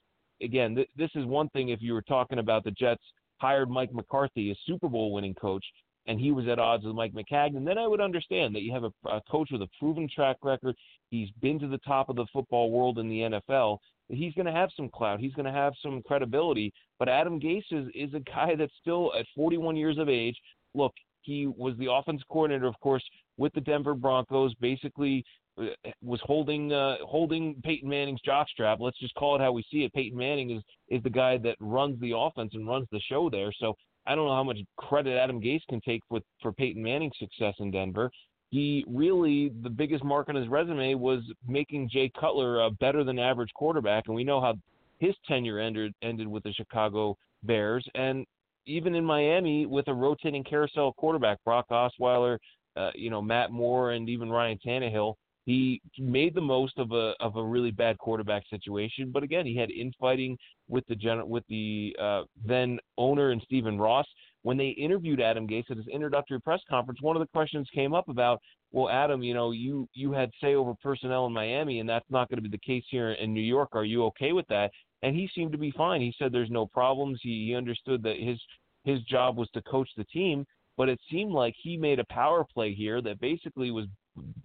Again, 0.41 0.75
th- 0.75 0.89
this 0.95 1.09
is 1.15 1.25
one 1.25 1.49
thing 1.49 1.69
if 1.69 1.81
you 1.81 1.93
were 1.93 2.03
talking 2.03 2.39
about 2.39 2.63
the 2.63 2.71
Jets 2.71 3.01
hired 3.37 3.69
Mike 3.69 3.93
McCarthy, 3.93 4.51
a 4.51 4.55
Super 4.65 4.87
Bowl 4.87 5.11
winning 5.11 5.33
coach, 5.33 5.65
and 6.07 6.19
he 6.19 6.31
was 6.31 6.47
at 6.47 6.59
odds 6.59 6.85
with 6.85 6.95
Mike 6.95 7.13
Maccagnan, 7.13 7.65
then 7.65 7.77
I 7.77 7.87
would 7.87 8.01
understand 8.01 8.55
that 8.55 8.61
you 8.61 8.73
have 8.73 8.85
a, 8.85 8.91
a 9.09 9.21
coach 9.29 9.49
with 9.51 9.61
a 9.61 9.69
proven 9.77 10.09
track 10.13 10.37
record. 10.41 10.75
He's 11.09 11.29
been 11.41 11.59
to 11.59 11.67
the 11.67 11.77
top 11.79 12.09
of 12.09 12.15
the 12.15 12.25
football 12.31 12.71
world 12.71 12.97
in 12.97 13.09
the 13.09 13.19
NFL. 13.19 13.77
He's 14.09 14.33
going 14.33 14.45
to 14.45 14.51
have 14.53 14.69
some 14.75 14.89
clout. 14.89 15.19
He's 15.19 15.33
going 15.33 15.45
to 15.45 15.51
have 15.51 15.73
some 15.81 16.01
credibility. 16.01 16.73
But 16.97 17.09
Adam 17.09 17.39
Gase 17.39 17.65
is, 17.71 17.87
is 17.93 18.13
a 18.13 18.21
guy 18.21 18.55
that's 18.57 18.73
still 18.81 19.11
at 19.19 19.25
41 19.35 19.75
years 19.75 19.97
of 19.97 20.07
age. 20.07 20.37
Look, 20.73 20.93
he 21.21 21.45
was 21.45 21.75
the 21.77 21.91
offense 21.91 22.21
coordinator, 22.31 22.67
of 22.67 22.79
course, 22.79 23.03
with 23.37 23.53
the 23.53 23.61
Denver 23.61 23.93
Broncos. 23.93 24.53
Basically, 24.55 25.25
uh, 25.59 25.65
was 26.01 26.21
holding 26.23 26.71
uh, 26.71 26.97
holding 27.01 27.55
Peyton 27.63 27.89
Manning's 27.89 28.21
jockstrap. 28.25 28.77
Let's 28.79 28.99
just 28.99 29.13
call 29.15 29.35
it 29.35 29.41
how 29.41 29.51
we 29.51 29.65
see 29.69 29.83
it. 29.83 29.93
Peyton 29.93 30.17
Manning 30.17 30.51
is 30.51 30.63
is 30.87 31.03
the 31.03 31.09
guy 31.09 31.37
that 31.39 31.57
runs 31.59 31.99
the 31.99 32.13
offense 32.15 32.51
and 32.53 32.67
runs 32.67 32.87
the 32.91 33.01
show 33.09 33.29
there. 33.29 33.51
So 33.59 33.75
I 34.07 34.15
don't 34.15 34.25
know 34.25 34.35
how 34.35 34.43
much 34.43 34.59
credit 34.77 35.17
Adam 35.17 35.41
Gase 35.41 35.65
can 35.69 35.81
take 35.81 36.01
with 36.09 36.23
for 36.41 36.51
Peyton 36.53 36.81
Manning's 36.81 37.17
success 37.19 37.53
in 37.59 37.71
Denver. 37.71 38.09
He 38.49 38.85
really 38.87 39.51
the 39.61 39.69
biggest 39.69 40.03
mark 40.03 40.29
on 40.29 40.35
his 40.35 40.47
resume 40.47 40.95
was 40.95 41.21
making 41.47 41.89
Jay 41.89 42.09
Cutler 42.17 42.61
a 42.61 42.71
better 42.71 43.03
than 43.03 43.19
average 43.19 43.51
quarterback, 43.53 44.05
and 44.07 44.15
we 44.15 44.23
know 44.23 44.39
how 44.39 44.55
his 44.99 45.13
tenure 45.27 45.59
ended 45.59 45.93
ended 46.01 46.27
with 46.27 46.43
the 46.43 46.53
Chicago 46.53 47.17
Bears, 47.43 47.85
and 47.95 48.25
even 48.65 48.95
in 48.95 49.03
Miami 49.03 49.65
with 49.65 49.87
a 49.89 49.93
rotating 49.93 50.43
carousel 50.43 50.93
quarterback, 50.93 51.37
Brock 51.43 51.65
Osweiler, 51.69 52.37
uh, 52.77 52.91
you 52.95 53.09
know 53.09 53.21
Matt 53.21 53.51
Moore, 53.51 53.91
and 53.91 54.07
even 54.07 54.29
Ryan 54.29 54.59
Tannehill 54.65 55.15
he 55.47 55.81
made 55.97 56.35
the 56.35 56.41
most 56.41 56.77
of 56.77 56.91
a 56.91 57.13
of 57.21 57.37
a 57.37 57.43
really 57.43 57.71
bad 57.71 57.97
quarterback 57.99 58.43
situation, 58.49 59.11
but 59.13 59.23
again, 59.23 59.45
he 59.45 59.55
had 59.55 59.71
infighting 59.71 60.37
with 60.67 60.85
the 60.87 60.95
gen- 60.95 61.27
with 61.29 61.45
the 61.47 61.95
uh, 62.01 62.23
then 62.45 62.77
owner 62.97 63.31
and 63.31 63.41
Stephen 63.45 63.79
Ross. 63.79 64.05
When 64.41 64.57
they 64.57 64.69
interviewed 64.69 65.21
Adam 65.21 65.47
Gase 65.47 65.71
at 65.71 65.77
his 65.77 65.87
introductory 65.87 66.41
press 66.41 66.59
conference, 66.69 67.01
one 67.01 67.15
of 67.15 67.21
the 67.21 67.27
questions 67.27 67.65
came 67.73 67.93
up 67.93 68.09
about, 68.09 68.41
well, 68.73 68.89
Adam, 68.89 69.23
you 69.23 69.33
know, 69.33 69.51
you 69.51 69.87
you 69.93 70.11
had 70.11 70.31
say 70.41 70.55
over 70.55 70.73
personnel 70.83 71.27
in 71.27 71.31
Miami, 71.31 71.79
and 71.79 71.87
that's 71.87 72.09
not 72.09 72.27
going 72.27 72.43
to 72.43 72.49
be 72.49 72.49
the 72.49 72.57
case 72.57 72.83
here 72.91 73.13
in 73.13 73.33
New 73.33 73.39
York. 73.39 73.69
Are 73.71 73.85
you 73.85 74.03
okay 74.07 74.33
with 74.33 74.47
that? 74.49 74.69
And 75.01 75.15
he 75.15 75.29
seemed 75.33 75.53
to 75.53 75.57
be 75.57 75.71
fine. 75.71 76.01
He 76.01 76.13
said 76.19 76.33
there's 76.33 76.51
no 76.51 76.65
problems. 76.65 77.21
He, 77.23 77.47
he 77.47 77.55
understood 77.55 78.03
that 78.03 78.17
his 78.19 78.37
his 78.83 79.01
job 79.03 79.37
was 79.37 79.49
to 79.51 79.61
coach 79.61 79.89
the 79.95 80.03
team, 80.05 80.45
but 80.75 80.89
it 80.89 80.99
seemed 81.09 81.31
like 81.31 81.55
he 81.57 81.77
made 81.77 81.99
a 81.99 82.05
power 82.09 82.43
play 82.53 82.73
here 82.73 83.01
that 83.01 83.21
basically 83.21 83.71
was 83.71 83.85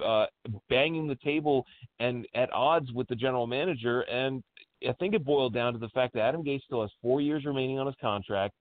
uh, 0.04 0.26
banging 0.68 1.06
the 1.06 1.18
table 1.24 1.66
and 2.00 2.26
at 2.34 2.52
odds 2.52 2.92
with 2.92 3.08
the 3.08 3.16
general 3.16 3.46
manager. 3.46 4.02
And 4.02 4.42
I 4.88 4.92
think 4.94 5.14
it 5.14 5.24
boiled 5.24 5.54
down 5.54 5.72
to 5.72 5.78
the 5.78 5.88
fact 5.90 6.14
that 6.14 6.20
Adam 6.20 6.42
Gase 6.42 6.62
still 6.62 6.82
has 6.82 6.90
four 7.00 7.20
years 7.20 7.44
remaining 7.44 7.78
on 7.78 7.86
his 7.86 7.96
contract. 8.00 8.54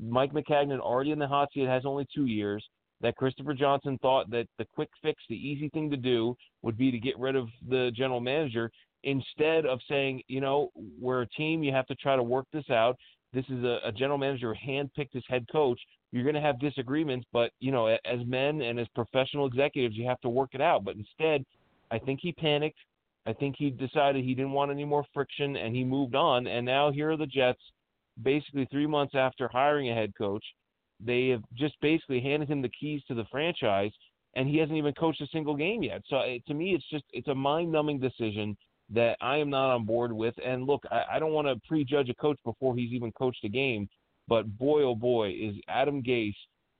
Mike 0.00 0.32
Maccagnan 0.32 0.80
already 0.80 1.10
in 1.10 1.18
the 1.18 1.26
hot 1.26 1.48
seat 1.52 1.66
has 1.66 1.84
only 1.84 2.06
two 2.14 2.26
years. 2.26 2.64
That 3.00 3.14
Christopher 3.14 3.54
Johnson 3.54 3.96
thought 4.02 4.28
that 4.30 4.48
the 4.58 4.66
quick 4.74 4.88
fix, 5.02 5.22
the 5.28 5.36
easy 5.36 5.68
thing 5.68 5.88
to 5.90 5.96
do, 5.96 6.36
would 6.62 6.76
be 6.76 6.90
to 6.90 6.98
get 6.98 7.16
rid 7.18 7.36
of 7.36 7.48
the 7.68 7.92
general 7.94 8.20
manager 8.20 8.72
instead 9.04 9.66
of 9.66 9.78
saying, 9.88 10.22
you 10.26 10.40
know, 10.40 10.70
we're 11.00 11.22
a 11.22 11.28
team, 11.28 11.62
you 11.62 11.72
have 11.72 11.86
to 11.86 11.94
try 11.94 12.16
to 12.16 12.22
work 12.22 12.46
this 12.52 12.68
out. 12.70 12.96
This 13.32 13.44
is 13.50 13.62
a, 13.62 13.78
a 13.84 13.92
general 13.92 14.18
manager 14.18 14.52
handpicked 14.66 15.12
his 15.12 15.22
head 15.28 15.46
coach 15.52 15.78
you're 16.12 16.24
going 16.24 16.34
to 16.34 16.40
have 16.40 16.58
disagreements, 16.58 17.26
but 17.32 17.52
you 17.60 17.70
know, 17.70 17.86
as 17.86 18.20
men 18.26 18.62
and 18.62 18.80
as 18.80 18.86
professional 18.94 19.46
executives, 19.46 19.96
you 19.96 20.06
have 20.06 20.20
to 20.20 20.28
work 20.28 20.50
it 20.54 20.60
out. 20.60 20.84
But 20.84 20.96
instead, 20.96 21.44
I 21.90 21.98
think 21.98 22.20
he 22.22 22.32
panicked. 22.32 22.78
I 23.26 23.34
think 23.34 23.56
he 23.58 23.70
decided 23.70 24.24
he 24.24 24.34
didn't 24.34 24.52
want 24.52 24.70
any 24.70 24.86
more 24.86 25.04
friction, 25.12 25.56
and 25.56 25.76
he 25.76 25.84
moved 25.84 26.14
on. 26.14 26.46
And 26.46 26.64
now 26.64 26.90
here 26.90 27.10
are 27.10 27.16
the 27.16 27.26
Jets, 27.26 27.60
basically 28.22 28.66
three 28.70 28.86
months 28.86 29.14
after 29.14 29.48
hiring 29.48 29.90
a 29.90 29.94
head 29.94 30.12
coach. 30.16 30.44
They 31.04 31.28
have 31.28 31.42
just 31.54 31.74
basically 31.80 32.20
handed 32.20 32.48
him 32.48 32.62
the 32.62 32.70
keys 32.70 33.02
to 33.08 33.14
the 33.14 33.26
franchise, 33.30 33.92
and 34.34 34.48
he 34.48 34.56
hasn't 34.56 34.78
even 34.78 34.94
coached 34.94 35.20
a 35.20 35.26
single 35.26 35.56
game 35.56 35.82
yet. 35.82 36.02
So 36.08 36.22
to 36.46 36.54
me, 36.54 36.74
it's 36.74 36.88
just 36.90 37.04
it's 37.12 37.28
a 37.28 37.34
mind-numbing 37.34 38.00
decision 38.00 38.56
that 38.90 39.16
I 39.20 39.36
am 39.36 39.50
not 39.50 39.74
on 39.74 39.84
board 39.84 40.12
with. 40.12 40.34
And 40.44 40.66
look, 40.66 40.82
I, 40.90 41.02
I 41.12 41.18
don't 41.18 41.32
want 41.32 41.46
to 41.46 41.60
prejudge 41.68 42.08
a 42.08 42.14
coach 42.14 42.38
before 42.44 42.74
he's 42.74 42.92
even 42.92 43.12
coached 43.12 43.44
a 43.44 43.48
game. 43.48 43.88
But 44.28 44.58
boy, 44.58 44.82
oh 44.82 44.94
boy, 44.94 45.30
is 45.30 45.56
Adam 45.68 46.02
Gase 46.02 46.34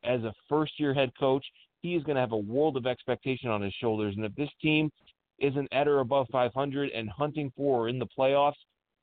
as 0.04 0.22
a 0.22 0.34
first 0.48 0.78
year 0.78 0.94
head 0.94 1.10
coach, 1.18 1.44
he 1.80 1.94
is 1.94 2.02
going 2.04 2.16
to 2.16 2.20
have 2.20 2.32
a 2.32 2.36
world 2.36 2.76
of 2.76 2.86
expectation 2.86 3.48
on 3.48 3.62
his 3.62 3.72
shoulders. 3.80 4.14
And 4.16 4.24
if 4.24 4.34
this 4.34 4.50
team 4.60 4.90
isn't 5.38 5.68
at 5.72 5.88
or 5.88 6.00
above 6.00 6.26
500 6.30 6.90
and 6.90 7.08
hunting 7.08 7.52
for 7.56 7.84
or 7.84 7.88
in 7.88 7.98
the 7.98 8.06
playoffs, 8.18 8.54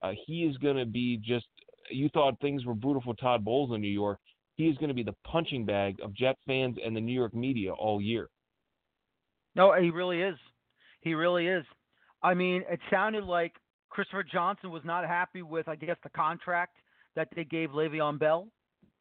uh, 0.01 0.11
he 0.25 0.43
is 0.43 0.57
going 0.57 0.77
to 0.77 0.85
be 0.85 1.17
just. 1.17 1.45
You 1.91 2.09
thought 2.09 2.39
things 2.41 2.65
were 2.65 2.75
for 2.75 3.13
Todd 3.15 3.45
Bowles 3.45 3.71
in 3.73 3.81
New 3.81 3.87
York. 3.87 4.17
He 4.55 4.67
is 4.67 4.77
going 4.77 4.87
to 4.87 4.95
be 4.95 5.03
the 5.03 5.15
punching 5.23 5.65
bag 5.65 5.97
of 6.01 6.15
Jet 6.15 6.35
fans 6.47 6.77
and 6.83 6.95
the 6.95 7.01
New 7.01 7.13
York 7.13 7.33
media 7.35 7.73
all 7.73 8.01
year. 8.01 8.27
No, 9.55 9.71
he 9.79 9.91
really 9.91 10.21
is. 10.21 10.35
He 11.01 11.13
really 11.13 11.47
is. 11.47 11.63
I 12.23 12.33
mean, 12.33 12.63
it 12.69 12.79
sounded 12.89 13.23
like 13.23 13.53
Christopher 13.89 14.23
Johnson 14.23 14.71
was 14.71 14.81
not 14.83 15.05
happy 15.05 15.43
with, 15.43 15.67
I 15.67 15.75
guess, 15.75 15.97
the 16.01 16.09
contract 16.09 16.77
that 17.15 17.29
they 17.35 17.43
gave 17.43 17.71
Le'Veon 17.71 18.19
Bell, 18.19 18.47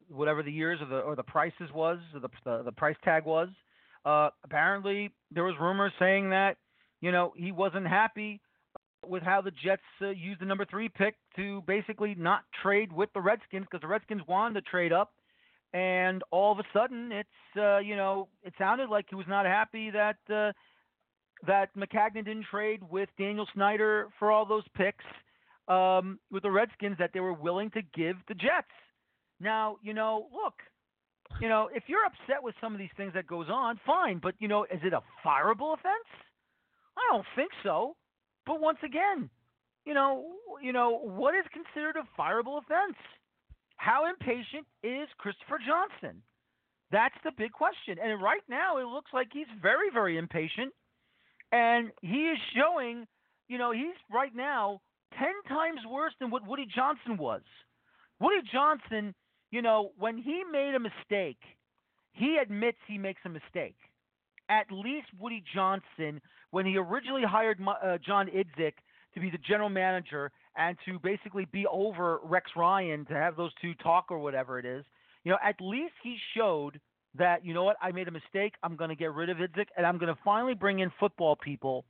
whatever 0.09 0.43
the 0.43 0.51
years 0.51 0.79
or 0.81 0.87
the 0.87 0.99
or 0.99 1.15
the 1.15 1.23
prices 1.23 1.69
was, 1.73 1.99
or 2.13 2.19
the 2.19 2.29
the, 2.43 2.63
the 2.63 2.71
price 2.71 2.95
tag 3.03 3.25
was. 3.25 3.49
Uh, 4.05 4.29
apparently, 4.43 5.11
there 5.31 5.43
was 5.43 5.55
rumors 5.59 5.91
saying 5.99 6.29
that 6.29 6.57
you 7.01 7.11
know 7.11 7.33
he 7.35 7.51
wasn't 7.51 7.87
happy 7.87 8.39
with 9.07 9.23
how 9.23 9.41
the 9.41 9.51
Jets 9.51 9.83
uh, 10.01 10.09
used 10.09 10.41
the 10.41 10.45
number 10.45 10.65
three 10.65 10.89
pick 10.89 11.15
to 11.35 11.61
basically 11.67 12.15
not 12.15 12.41
trade 12.61 12.91
with 12.91 13.09
the 13.13 13.21
Redskins 13.21 13.65
because 13.69 13.81
the 13.81 13.87
Redskins 13.87 14.21
wanted 14.27 14.55
to 14.55 14.61
trade 14.69 14.93
up, 14.93 15.13
and 15.73 16.23
all 16.31 16.51
of 16.51 16.59
a 16.59 16.63
sudden 16.73 17.11
it's 17.11 17.29
uh, 17.57 17.79
you 17.79 17.95
know 17.95 18.27
it 18.43 18.53
sounded 18.57 18.89
like 18.89 19.05
he 19.09 19.15
was 19.15 19.27
not 19.27 19.45
happy 19.45 19.91
that 19.91 20.17
uh, 20.29 20.51
that 21.45 21.75
Maccagnan 21.75 22.25
didn't 22.25 22.45
trade 22.49 22.81
with 22.89 23.09
Daniel 23.17 23.47
Snyder 23.53 24.07
for 24.19 24.31
all 24.31 24.45
those 24.45 24.63
picks 24.75 25.05
um, 25.67 26.19
with 26.31 26.43
the 26.43 26.51
Redskins 26.51 26.97
that 26.99 27.11
they 27.13 27.19
were 27.19 27.33
willing 27.33 27.71
to 27.71 27.81
give 27.95 28.17
the 28.27 28.33
Jets. 28.33 28.67
Now, 29.39 29.77
you 29.81 29.93
know, 29.93 30.27
look, 30.31 30.53
you 31.41 31.49
know, 31.49 31.69
if 31.73 31.83
you're 31.87 32.05
upset 32.05 32.41
with 32.41 32.55
some 32.61 32.73
of 32.73 32.79
these 32.79 32.93
things 32.95 33.13
that 33.13 33.27
goes 33.27 33.47
on, 33.49 33.79
fine, 33.85 34.19
but 34.21 34.35
you 34.39 34.47
know, 34.47 34.63
is 34.63 34.79
it 34.83 34.93
a 34.93 35.01
fireable 35.25 35.73
offense? 35.73 36.09
I 36.97 37.01
don't 37.11 37.25
think 37.35 37.51
so. 37.63 37.95
But 38.45 38.61
once 38.61 38.77
again, 38.83 39.29
you 39.85 39.93
know, 39.93 40.25
you 40.61 40.71
know, 40.71 40.99
what 40.99 41.35
is 41.35 41.45
considered 41.51 41.95
a 41.97 42.21
fireable 42.21 42.59
offense? 42.59 42.97
How 43.77 44.09
impatient 44.09 44.65
is 44.83 45.07
Christopher 45.17 45.59
Johnson? 45.65 46.21
That's 46.91 47.15
the 47.23 47.31
big 47.37 47.51
question. 47.51 47.97
And 48.01 48.21
right 48.21 48.41
now, 48.47 48.77
it 48.77 48.85
looks 48.85 49.11
like 49.13 49.27
he's 49.33 49.47
very, 49.61 49.89
very 49.93 50.17
impatient, 50.17 50.71
and 51.51 51.91
he 52.01 52.29
is 52.29 52.37
showing, 52.55 53.05
you 53.47 53.57
know, 53.57 53.71
he's 53.71 53.97
right 54.11 54.33
now 54.33 54.81
10 55.19 55.27
times 55.47 55.79
worse 55.89 56.13
than 56.19 56.29
what 56.29 56.47
Woody 56.47 56.65
Johnson 56.73 57.17
was. 57.17 57.41
Woody 58.19 58.41
Johnson, 58.51 59.13
you 59.51 59.61
know, 59.61 59.91
when 59.97 60.17
he 60.17 60.43
made 60.49 60.73
a 60.75 60.79
mistake, 60.79 61.39
he 62.13 62.37
admits 62.41 62.77
he 62.87 62.97
makes 62.97 63.21
a 63.25 63.29
mistake. 63.29 63.75
At 64.49 64.71
least 64.71 65.07
Woody 65.19 65.43
Johnson, 65.53 66.21
when 66.51 66.65
he 66.65 66.77
originally 66.77 67.23
hired 67.23 67.59
uh, 67.61 67.97
John 68.05 68.27
Idzik 68.27 68.73
to 69.13 69.19
be 69.19 69.29
the 69.29 69.37
general 69.37 69.69
manager 69.69 70.31
and 70.55 70.77
to 70.85 70.99
basically 70.99 71.45
be 71.51 71.65
over 71.67 72.19
Rex 72.23 72.51
Ryan 72.55 73.05
to 73.05 73.13
have 73.13 73.35
those 73.35 73.51
two 73.61 73.73
talk 73.75 74.05
or 74.09 74.19
whatever 74.19 74.59
it 74.59 74.65
is, 74.65 74.85
you 75.23 75.31
know, 75.31 75.37
at 75.43 75.55
least 75.59 75.93
he 76.03 76.17
showed 76.37 76.79
that, 77.17 77.43
you 77.43 77.53
know 77.53 77.63
what, 77.63 77.77
I 77.81 77.91
made 77.91 78.07
a 78.07 78.11
mistake. 78.11 78.53
I'm 78.63 78.75
going 78.75 78.89
to 78.89 78.95
get 78.95 79.13
rid 79.13 79.29
of 79.29 79.37
Idzik 79.37 79.67
and 79.75 79.85
I'm 79.85 79.97
going 79.97 80.13
to 80.13 80.19
finally 80.23 80.53
bring 80.53 80.79
in 80.79 80.91
football 80.99 81.35
people 81.35 81.85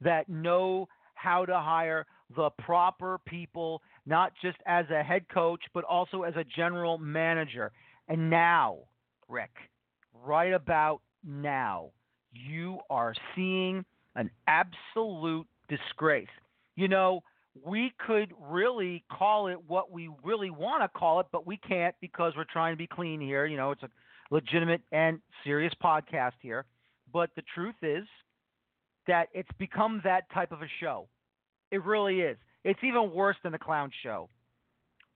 that 0.00 0.28
know 0.28 0.88
how 1.14 1.44
to 1.44 1.58
hire 1.58 2.06
the 2.36 2.50
proper 2.50 3.18
people, 3.26 3.82
not 4.06 4.32
just 4.42 4.58
as 4.66 4.86
a 4.90 5.02
head 5.02 5.28
coach, 5.32 5.62
but 5.72 5.84
also 5.84 6.22
as 6.22 6.34
a 6.36 6.44
general 6.44 6.98
manager. 6.98 7.72
And 8.08 8.30
now, 8.30 8.78
Rick, 9.28 9.50
right 10.24 10.52
about 10.52 11.00
now, 11.24 11.90
you 12.32 12.78
are 12.90 13.14
seeing 13.34 13.84
an 14.14 14.30
absolute 14.46 15.46
disgrace. 15.68 16.28
You 16.76 16.88
know, 16.88 17.22
we 17.64 17.92
could 18.06 18.32
really 18.40 19.04
call 19.10 19.48
it 19.48 19.58
what 19.66 19.90
we 19.90 20.10
really 20.22 20.50
want 20.50 20.82
to 20.82 20.98
call 20.98 21.20
it, 21.20 21.26
but 21.32 21.46
we 21.46 21.56
can't 21.56 21.94
because 22.00 22.32
we're 22.36 22.44
trying 22.44 22.72
to 22.72 22.78
be 22.78 22.86
clean 22.86 23.20
here. 23.20 23.46
You 23.46 23.56
know, 23.56 23.70
it's 23.72 23.82
a 23.82 23.88
legitimate 24.30 24.82
and 24.92 25.20
serious 25.44 25.72
podcast 25.82 26.32
here. 26.40 26.64
But 27.12 27.30
the 27.36 27.42
truth 27.54 27.74
is 27.82 28.04
that 29.06 29.28
it's 29.32 29.48
become 29.58 30.00
that 30.04 30.30
type 30.32 30.52
of 30.52 30.62
a 30.62 30.68
show. 30.80 31.08
It 31.70 31.84
really 31.84 32.20
is. 32.20 32.36
It's 32.64 32.80
even 32.82 33.12
worse 33.12 33.36
than 33.42 33.52
the 33.52 33.58
clown 33.58 33.90
show. 34.02 34.28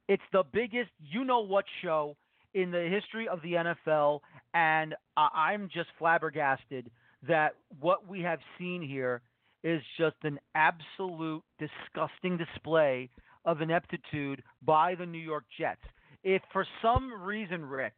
It's 0.09 0.23
the 0.33 0.45
biggest 0.53 0.91
you 1.01 1.25
know 1.25 1.41
what 1.41 1.65
show 1.83 2.17
in 2.55 2.71
the 2.71 2.83
history 2.83 3.29
of 3.29 3.41
the 3.43 3.53
NFL, 3.55 4.21
and 4.53 4.95
I'm 5.17 5.69
just 5.73 5.89
flabbergasted 5.99 6.91
that 7.27 7.55
what 7.81 8.07
we 8.07 8.21
have 8.21 8.41
seen 8.59 8.83
here 8.83 9.23
is 9.65 9.81
just 9.99 10.17
an 10.25 10.39
absolute 10.55 11.43
disgusting 11.59 12.37
display 12.37 13.09
of 13.45 13.61
ineptitude 13.61 14.43
by 14.65 14.95
the 14.95 15.07
New 15.07 15.19
York 15.19 15.45
Jets. 15.59 15.81
If 16.25 16.43
for 16.53 16.67
some 16.83 17.13
reason, 17.23 17.65
Rick, 17.65 17.95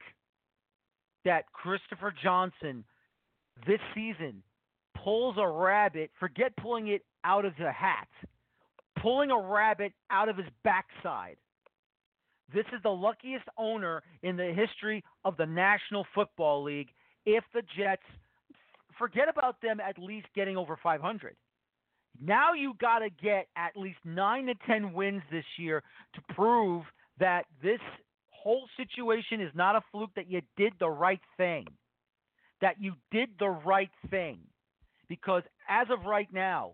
that 1.24 1.50
Christopher 1.52 2.14
Johnson 2.22 2.84
this 3.66 3.80
season 3.94 4.42
pulls 5.02 5.36
a 5.38 5.46
rabbit, 5.46 6.10
forget 6.20 6.56
pulling 6.56 6.88
it 6.88 7.02
out 7.24 7.44
of 7.44 7.54
the 7.58 7.72
hat, 7.72 8.08
pulling 9.04 9.30
a 9.30 9.38
rabbit 9.38 9.92
out 10.10 10.30
of 10.30 10.36
his 10.38 10.46
backside. 10.64 11.36
This 12.54 12.64
is 12.74 12.82
the 12.82 12.90
luckiest 12.90 13.44
owner 13.58 14.02
in 14.22 14.36
the 14.36 14.52
history 14.56 15.04
of 15.26 15.36
the 15.36 15.44
National 15.44 16.06
Football 16.14 16.62
League 16.62 16.88
if 17.26 17.44
the 17.52 17.62
Jets 17.76 18.02
forget 18.98 19.28
about 19.28 19.60
them 19.60 19.78
at 19.78 19.98
least 19.98 20.26
getting 20.34 20.56
over 20.56 20.78
500. 20.82 21.36
Now 22.22 22.54
you 22.54 22.74
got 22.80 23.00
to 23.00 23.10
get 23.10 23.46
at 23.56 23.76
least 23.76 23.98
9 24.04 24.46
to 24.46 24.54
10 24.66 24.94
wins 24.94 25.22
this 25.30 25.44
year 25.58 25.82
to 26.14 26.34
prove 26.34 26.84
that 27.18 27.44
this 27.62 27.80
whole 28.30 28.66
situation 28.78 29.40
is 29.40 29.50
not 29.54 29.76
a 29.76 29.80
fluke 29.92 30.14
that 30.16 30.30
you 30.30 30.40
did 30.56 30.72
the 30.80 30.88
right 30.88 31.20
thing. 31.36 31.66
That 32.62 32.76
you 32.80 32.94
did 33.10 33.30
the 33.38 33.48
right 33.50 33.90
thing. 34.10 34.38
Because 35.08 35.42
as 35.68 35.88
of 35.90 36.06
right 36.06 36.28
now, 36.32 36.72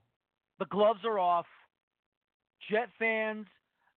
the 0.60 0.66
gloves 0.66 1.00
are 1.04 1.18
off. 1.18 1.46
Jet 2.70 2.88
fans, 2.98 3.46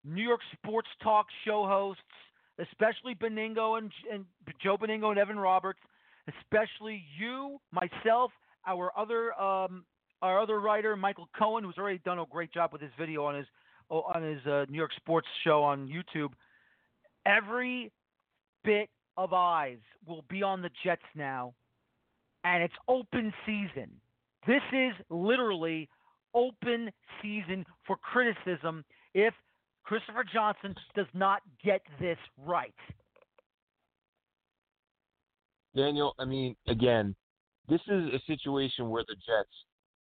New 0.03 0.24
York 0.24 0.41
sports 0.53 0.88
talk 1.01 1.27
show 1.46 1.65
hosts, 1.65 2.01
especially 2.60 3.15
Benigno 3.15 3.77
and, 3.77 3.91
and 4.12 4.25
Joe 4.62 4.77
Benigno 4.77 5.10
and 5.10 5.20
Evan 5.20 5.39
Roberts, 5.39 5.79
especially 6.27 7.03
you, 7.20 7.60
myself, 7.72 8.32
our 8.67 8.91
other 8.98 9.34
um, 9.39 9.86
our 10.22 10.39
other 10.39 10.60
writer 10.62 10.96
Michael 10.96 11.27
Cohen, 11.38 11.63
who's 11.63 11.77
already 11.77 12.00
done 12.05 12.20
a 12.20 12.25
great 12.29 12.53
job 12.53 12.72
with 12.72 12.82
his 12.82 12.91
video 12.98 13.25
on 13.25 13.36
his 13.36 13.48
on 13.89 14.24
his 14.24 14.46
uh, 14.46 14.65
New 14.70 14.77
York 14.77 14.91
sports 14.96 15.27
show 15.43 15.63
on 15.63 15.88
YouTube. 15.88 16.29
Every 17.25 17.91
bit 18.63 18.89
of 19.17 19.34
eyes 19.34 19.79
will 20.08 20.24
be 20.29 20.41
on 20.41 20.62
the 20.62 20.70
Jets 20.84 21.01
now, 21.15 21.53
and 22.43 22.63
it's 22.63 22.74
open 22.88 23.34
season. 23.46 23.91
This 24.48 24.62
is 24.72 24.93
literally 25.10 25.89
open 26.34 26.92
season 27.22 27.66
for 27.86 27.98
criticism 27.98 28.84
if 29.13 29.34
Christopher 29.84 30.24
Johnson 30.32 30.75
does 30.96 31.08
not 31.13 31.42
get 31.63 31.82
this 32.00 32.18
right. 32.38 32.74
Daniel, 35.76 36.13
I 36.19 36.26
mean, 36.26 36.56
again, 36.67 37.15
this 37.67 37.82
is 37.88 38.13
a 38.13 38.22
situation 38.28 38.89
where 38.89 39.04
the 39.08 39.15
Jets 39.15 39.50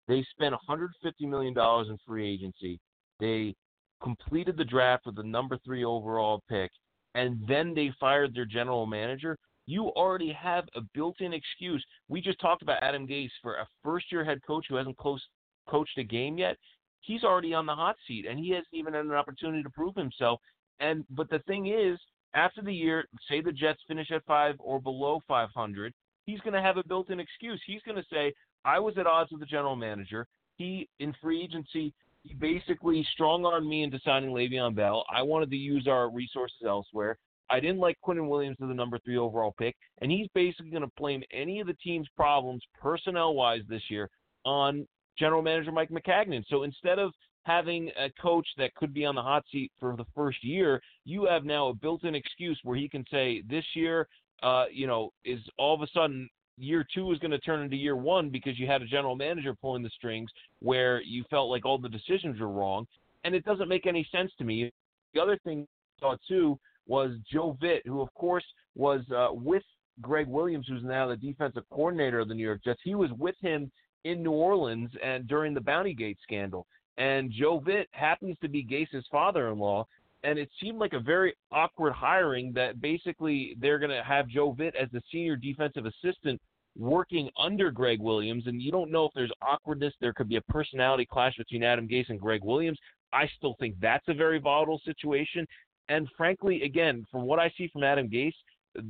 they 0.07 0.25
spent 0.31 0.51
150 0.51 1.25
million 1.25 1.53
dollars 1.53 1.87
in 1.89 1.97
free 2.05 2.27
agency. 2.29 2.79
They 3.19 3.55
completed 4.01 4.57
the 4.57 4.65
draft 4.65 5.05
with 5.05 5.15
the 5.15 5.23
number 5.23 5.57
three 5.63 5.85
overall 5.85 6.43
pick, 6.49 6.71
and 7.15 7.41
then 7.47 7.73
they 7.73 7.91
fired 7.99 8.35
their 8.35 8.45
general 8.45 8.85
manager. 8.85 9.37
You 9.65 9.87
already 9.89 10.33
have 10.33 10.65
a 10.75 10.81
built-in 10.93 11.31
excuse. 11.31 11.83
We 12.09 12.19
just 12.19 12.39
talked 12.41 12.63
about 12.63 12.83
Adam 12.83 13.07
Gase 13.07 13.31
for 13.41 13.55
a 13.55 13.67
first-year 13.81 14.25
head 14.25 14.41
coach 14.45 14.65
who 14.67 14.75
hasn't 14.75 14.97
close, 14.97 15.25
coached 15.67 15.97
a 15.97 16.03
game 16.03 16.37
yet. 16.37 16.57
He's 17.01 17.23
already 17.23 17.53
on 17.53 17.65
the 17.65 17.75
hot 17.75 17.95
seat, 18.07 18.25
and 18.25 18.39
he 18.39 18.51
hasn't 18.51 18.67
even 18.73 18.93
had 18.93 19.05
an 19.05 19.11
opportunity 19.11 19.63
to 19.63 19.69
prove 19.69 19.95
himself. 19.95 20.39
And 20.79 21.03
but 21.09 21.29
the 21.29 21.39
thing 21.39 21.67
is, 21.67 21.99
after 22.33 22.61
the 22.61 22.73
year, 22.73 23.05
say 23.29 23.41
the 23.41 23.51
Jets 23.51 23.81
finish 23.87 24.11
at 24.11 24.25
five 24.25 24.55
or 24.59 24.79
below 24.79 25.21
500, 25.27 25.93
he's 26.25 26.39
going 26.39 26.53
to 26.53 26.61
have 26.61 26.77
a 26.77 26.87
built-in 26.87 27.19
excuse. 27.19 27.61
He's 27.65 27.81
going 27.83 27.97
to 27.97 28.07
say, 28.11 28.33
"I 28.65 28.79
was 28.79 28.97
at 28.97 29.07
odds 29.07 29.31
with 29.31 29.41
the 29.41 29.45
general 29.45 29.75
manager. 29.75 30.27
He 30.55 30.87
in 30.99 31.13
free 31.21 31.43
agency, 31.43 31.93
he 32.23 32.33
basically 32.33 33.05
strong-armed 33.13 33.67
me 33.67 33.83
into 33.83 33.99
signing 34.05 34.29
Le'Veon 34.29 34.75
Bell. 34.75 35.05
I 35.11 35.21
wanted 35.21 35.49
to 35.49 35.57
use 35.57 35.87
our 35.87 36.09
resources 36.09 36.57
elsewhere. 36.65 37.17
I 37.49 37.59
didn't 37.59 37.79
like 37.79 37.97
Quinnen 38.03 38.29
Williams 38.29 38.57
as 38.61 38.69
the 38.69 38.73
number 38.73 38.97
three 38.99 39.17
overall 39.17 39.53
pick, 39.59 39.75
and 40.01 40.09
he's 40.09 40.27
basically 40.33 40.71
going 40.71 40.83
to 40.83 40.91
blame 40.97 41.21
any 41.31 41.59
of 41.59 41.67
the 41.67 41.75
team's 41.75 42.07
problems 42.15 42.63
personnel-wise 42.81 43.61
this 43.67 43.83
year 43.89 44.09
on 44.45 44.87
general 45.17 45.41
manager 45.41 45.71
Mike 45.71 45.89
Maccagnan. 45.89 46.43
So 46.49 46.63
instead 46.63 46.99
of 46.99 47.11
having 47.43 47.89
a 47.99 48.09
coach 48.21 48.47
that 48.57 48.73
could 48.75 48.93
be 48.93 49.05
on 49.05 49.15
the 49.15 49.21
hot 49.21 49.43
seat 49.51 49.71
for 49.79 49.95
the 49.95 50.05
first 50.15 50.43
year, 50.43 50.81
you 51.05 51.25
have 51.25 51.43
now 51.43 51.67
a 51.69 51.73
built-in 51.73 52.15
excuse 52.15 52.59
where 52.63 52.77
he 52.77 52.87
can 52.87 53.05
say 53.11 53.43
this 53.49 53.65
year, 53.73 54.07
uh, 54.41 54.65
you 54.71 54.87
know, 54.87 55.11
is 55.25 55.39
all 55.57 55.75
of 55.75 55.81
a 55.81 55.87
sudden 55.93 56.29
year 56.57 56.85
two 56.93 57.11
is 57.11 57.19
going 57.19 57.31
to 57.31 57.39
turn 57.39 57.61
into 57.61 57.75
year 57.75 57.95
one 57.95 58.29
because 58.29 58.59
you 58.59 58.67
had 58.67 58.81
a 58.81 58.87
general 58.87 59.15
manager 59.15 59.53
pulling 59.53 59.83
the 59.83 59.89
strings 59.89 60.29
where 60.59 61.01
you 61.01 61.23
felt 61.29 61.49
like 61.49 61.65
all 61.65 61.77
the 61.77 61.89
decisions 61.89 62.39
were 62.39 62.49
wrong, 62.49 62.85
and 63.23 63.33
it 63.35 63.43
doesn't 63.45 63.69
make 63.69 63.87
any 63.87 64.07
sense 64.11 64.31
to 64.37 64.43
me. 64.43 64.71
The 65.13 65.21
other 65.21 65.37
thing 65.43 65.67
I 65.97 66.01
saw 66.01 66.15
too 66.27 66.59
was 66.87 67.11
Joe 67.31 67.57
Vitt, 67.61 67.81
who 67.85 68.01
of 68.01 68.13
course 68.13 68.45
was 68.75 69.01
uh, 69.15 69.29
with 69.31 69.63
Gregg 70.01 70.27
Williams, 70.27 70.67
who's 70.67 70.83
now 70.83 71.07
the 71.07 71.15
defensive 71.15 71.63
coordinator 71.69 72.19
of 72.19 72.27
the 72.27 72.33
New 72.33 72.43
York 72.43 72.63
Jets. 72.63 72.81
He 72.83 72.95
was 72.95 73.11
with 73.17 73.35
him 73.41 73.71
in 74.03 74.23
New 74.23 74.31
Orleans 74.31 74.91
and 75.03 75.27
during 75.27 75.53
the 75.53 75.61
Bounty 75.61 75.93
Gate 75.93 76.17
scandal. 76.23 76.65
And 76.97 77.31
Joe 77.31 77.59
Vitt 77.59 77.85
happens 77.91 78.37
to 78.41 78.47
be 78.47 78.63
Gase's 78.63 79.05
father-in-law, 79.11 79.85
and 80.23 80.37
it 80.37 80.49
seemed 80.61 80.77
like 80.77 80.93
a 80.93 80.99
very 80.99 81.35
awkward 81.51 81.93
hiring 81.93 82.53
that 82.53 82.81
basically 82.81 83.55
they're 83.59 83.79
going 83.79 83.91
to 83.91 84.03
have 84.03 84.27
Joe 84.27 84.53
Vitt 84.53 84.75
as 84.75 84.89
the 84.91 85.01
senior 85.11 85.35
defensive 85.35 85.85
assistant 85.85 86.39
working 86.77 87.29
under 87.37 87.71
Gregg 87.71 87.99
Williams, 87.99 88.47
and 88.47 88.61
you 88.61 88.71
don't 88.71 88.91
know 88.91 89.05
if 89.05 89.11
there's 89.13 89.31
awkwardness. 89.41 89.93
There 89.99 90.13
could 90.13 90.29
be 90.29 90.37
a 90.37 90.41
personality 90.41 91.05
clash 91.05 91.35
between 91.37 91.63
Adam 91.63 91.87
Gase 91.87 92.09
and 92.09 92.19
Gregg 92.19 92.43
Williams. 92.43 92.79
I 93.11 93.29
still 93.37 93.55
think 93.59 93.75
that's 93.79 94.07
a 94.07 94.13
very 94.13 94.39
volatile 94.39 94.81
situation. 94.85 95.47
And 95.89 96.07
frankly, 96.17 96.63
again, 96.63 97.05
from 97.11 97.23
what 97.23 97.39
I 97.39 97.51
see 97.57 97.67
from 97.67 97.83
Adam 97.83 98.09
Gase, 98.09 98.33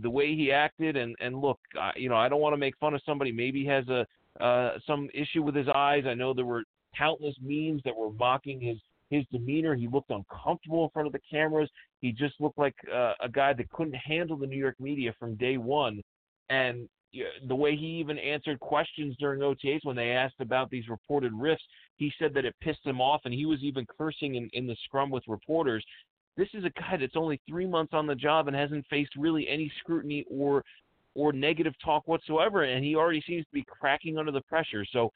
the 0.02 0.10
way 0.10 0.36
he 0.36 0.52
acted, 0.52 0.96
and 0.96 1.16
and 1.20 1.42
look, 1.42 1.60
uh, 1.80 1.92
you 1.96 2.08
know, 2.08 2.16
I 2.16 2.30
don't 2.30 2.40
want 2.40 2.54
to 2.54 2.58
make 2.58 2.78
fun 2.78 2.94
of 2.94 3.02
somebody. 3.06 3.32
Maybe 3.32 3.62
he 3.62 3.68
has 3.68 3.88
a 3.90 4.06
uh, 4.40 4.72
some 4.86 5.10
issue 5.14 5.44
with 5.44 5.56
his 5.56 5.68
eyes. 5.74 6.04
I 6.08 6.14
know 6.14 6.34
there 6.34 6.46
were 6.46 6.64
countless 6.98 7.36
memes 7.42 7.82
that 7.86 7.96
were 7.96 8.12
mocking 8.12 8.60
his 8.60 8.78
his 9.10 9.26
demeanor. 9.32 9.76
He 9.76 9.88
looked 9.88 10.10
uncomfortable 10.10 10.86
in 10.86 10.90
front 10.90 11.06
of 11.08 11.14
the 11.14 11.20
cameras. 11.30 11.70
He 12.02 12.12
just 12.12 12.34
looked 12.40 12.58
like 12.58 12.74
uh, 12.92 13.14
a 13.22 13.30
guy 13.30 13.54
that 13.54 13.70
couldn't 13.70 13.96
handle 13.96 14.38
the 14.38 14.48
New 14.48 14.58
York 14.58 14.76
media 14.80 15.14
from 15.20 15.36
day 15.36 15.58
one. 15.58 16.02
And 16.50 16.90
the 17.48 17.56
way 17.56 17.76
he 17.76 17.86
even 17.86 18.18
answered 18.18 18.60
questions 18.60 19.16
during 19.20 19.42
OTAs 19.42 19.82
when 19.84 19.96
they 19.96 20.12
asked 20.12 20.40
about 20.40 20.70
these 20.70 20.90
reported 20.90 21.32
rifts, 21.34 21.64
he 21.98 22.12
said 22.18 22.34
that 22.34 22.46
it 22.46 22.56
pissed 22.60 22.86
him 22.86 23.00
off, 23.00 23.22
and 23.26 23.34
he 23.34 23.46
was 23.46 23.62
even 23.62 23.86
cursing 23.98 24.36
in, 24.36 24.50
in 24.54 24.66
the 24.66 24.76
scrum 24.86 25.12
with 25.12 25.24
reporters. 25.28 25.86
This 26.36 26.50
is 26.54 26.64
a 26.64 26.72
guy 26.72 26.98
that's 27.00 27.16
only 27.16 27.40
three 27.48 27.68
months 27.68 27.94
on 27.94 28.08
the 28.08 28.16
job 28.16 28.48
and 28.48 28.56
hasn't 28.56 28.88
faced 28.90 29.16
really 29.16 29.48
any 29.48 29.72
scrutiny 29.80 30.26
or 30.30 30.64
or 31.16 31.32
negative 31.32 31.74
talk 31.84 32.08
whatsoever, 32.08 32.64
and 32.64 32.84
he 32.84 32.96
already 32.96 33.24
seems 33.28 33.46
to 33.46 33.52
be 33.54 33.64
cracking 33.68 34.18
under 34.18 34.32
the 34.32 34.42
pressure. 34.42 34.86
So 34.92 35.12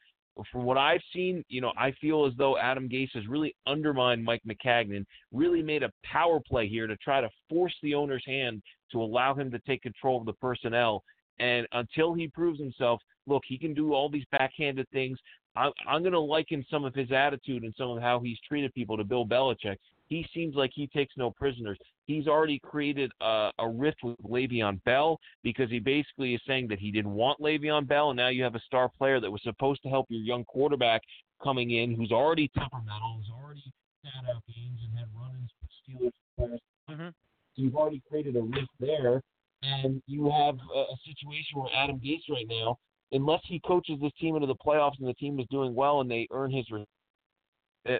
from 0.52 0.64
what 0.64 0.78
I've 0.78 1.00
seen, 1.12 1.44
you 1.48 1.60
know, 1.60 1.72
I 1.76 1.92
feel 2.00 2.26
as 2.26 2.32
though 2.36 2.56
Adam 2.58 2.88
Gase 2.88 3.12
has 3.14 3.26
really 3.26 3.54
undermined 3.66 4.24
Mike 4.24 4.42
Maccagnan, 4.46 5.04
really 5.32 5.62
made 5.62 5.82
a 5.82 5.90
power 6.04 6.38
play 6.40 6.68
here 6.68 6.86
to 6.86 6.96
try 6.96 7.20
to 7.20 7.28
force 7.48 7.74
the 7.82 7.94
owner's 7.94 8.24
hand 8.26 8.62
to 8.92 9.02
allow 9.02 9.34
him 9.34 9.50
to 9.50 9.58
take 9.60 9.82
control 9.82 10.20
of 10.20 10.26
the 10.26 10.32
personnel. 10.34 11.02
And 11.40 11.66
until 11.72 12.14
he 12.14 12.28
proves 12.28 12.58
himself, 12.58 13.00
look, 13.26 13.42
he 13.46 13.58
can 13.58 13.74
do 13.74 13.92
all 13.92 14.08
these 14.08 14.24
backhanded 14.30 14.88
things. 14.90 15.18
I'm, 15.56 15.72
I'm 15.88 16.02
going 16.02 16.12
to 16.12 16.20
liken 16.20 16.64
some 16.70 16.84
of 16.84 16.94
his 16.94 17.10
attitude 17.12 17.64
and 17.64 17.74
some 17.76 17.90
of 17.90 18.02
how 18.02 18.20
he's 18.20 18.38
treated 18.46 18.72
people 18.74 18.96
to 18.96 19.04
Bill 19.04 19.26
Belichick. 19.26 19.76
He 20.08 20.26
seems 20.34 20.54
like 20.54 20.70
he 20.74 20.86
takes 20.86 21.14
no 21.16 21.30
prisoners. 21.30 21.78
He's 22.06 22.26
already 22.26 22.58
created 22.58 23.12
a, 23.20 23.50
a 23.58 23.68
rift 23.68 23.98
with 24.02 24.16
Le'Veon 24.24 24.82
Bell 24.84 25.18
because 25.42 25.70
he 25.70 25.78
basically 25.78 26.34
is 26.34 26.40
saying 26.46 26.68
that 26.68 26.78
he 26.78 26.90
didn't 26.90 27.12
want 27.12 27.40
Le'Veon 27.40 27.86
Bell, 27.86 28.10
and 28.10 28.16
now 28.16 28.28
you 28.28 28.42
have 28.42 28.54
a 28.54 28.60
star 28.60 28.88
player 28.88 29.20
that 29.20 29.30
was 29.30 29.42
supposed 29.42 29.82
to 29.82 29.88
help 29.88 30.06
your 30.08 30.22
young 30.22 30.44
quarterback 30.46 31.02
coming 31.42 31.72
in 31.72 31.94
who's 31.94 32.10
already 32.10 32.48
temperamental, 32.58 33.18
who's 33.18 33.30
already 33.30 33.62
sat 34.02 34.34
out 34.34 34.42
games 34.46 34.80
and 34.82 34.98
had 34.98 35.08
run-ins 35.14 35.50
with 35.60 35.70
Steelers 36.00 36.12
players. 36.36 36.60
Mm-hmm. 36.90 37.08
So 37.08 37.62
you've 37.62 37.76
already 37.76 38.02
created 38.08 38.36
a 38.36 38.40
rift 38.40 38.70
there, 38.80 39.20
and 39.62 40.02
you 40.06 40.30
have 40.30 40.56
a, 40.74 40.78
a 40.78 40.96
situation 41.04 41.60
where 41.60 41.68
Adam 41.76 42.00
Gase 42.00 42.28
right 42.30 42.48
now, 42.48 42.78
unless 43.12 43.40
he 43.44 43.60
coaches 43.60 43.98
this 44.00 44.12
team 44.18 44.36
into 44.36 44.46
the 44.46 44.54
playoffs 44.54 44.98
and 45.00 45.08
the 45.08 45.14
team 45.14 45.38
is 45.38 45.46
doing 45.50 45.74
well 45.74 46.00
and 46.00 46.10
they 46.10 46.26
earn 46.30 46.50
his 46.50 46.64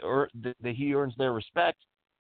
or 0.03 0.29
that 0.43 0.75
he 0.75 0.95
earns 0.95 1.15
their 1.17 1.33
respect, 1.33 1.79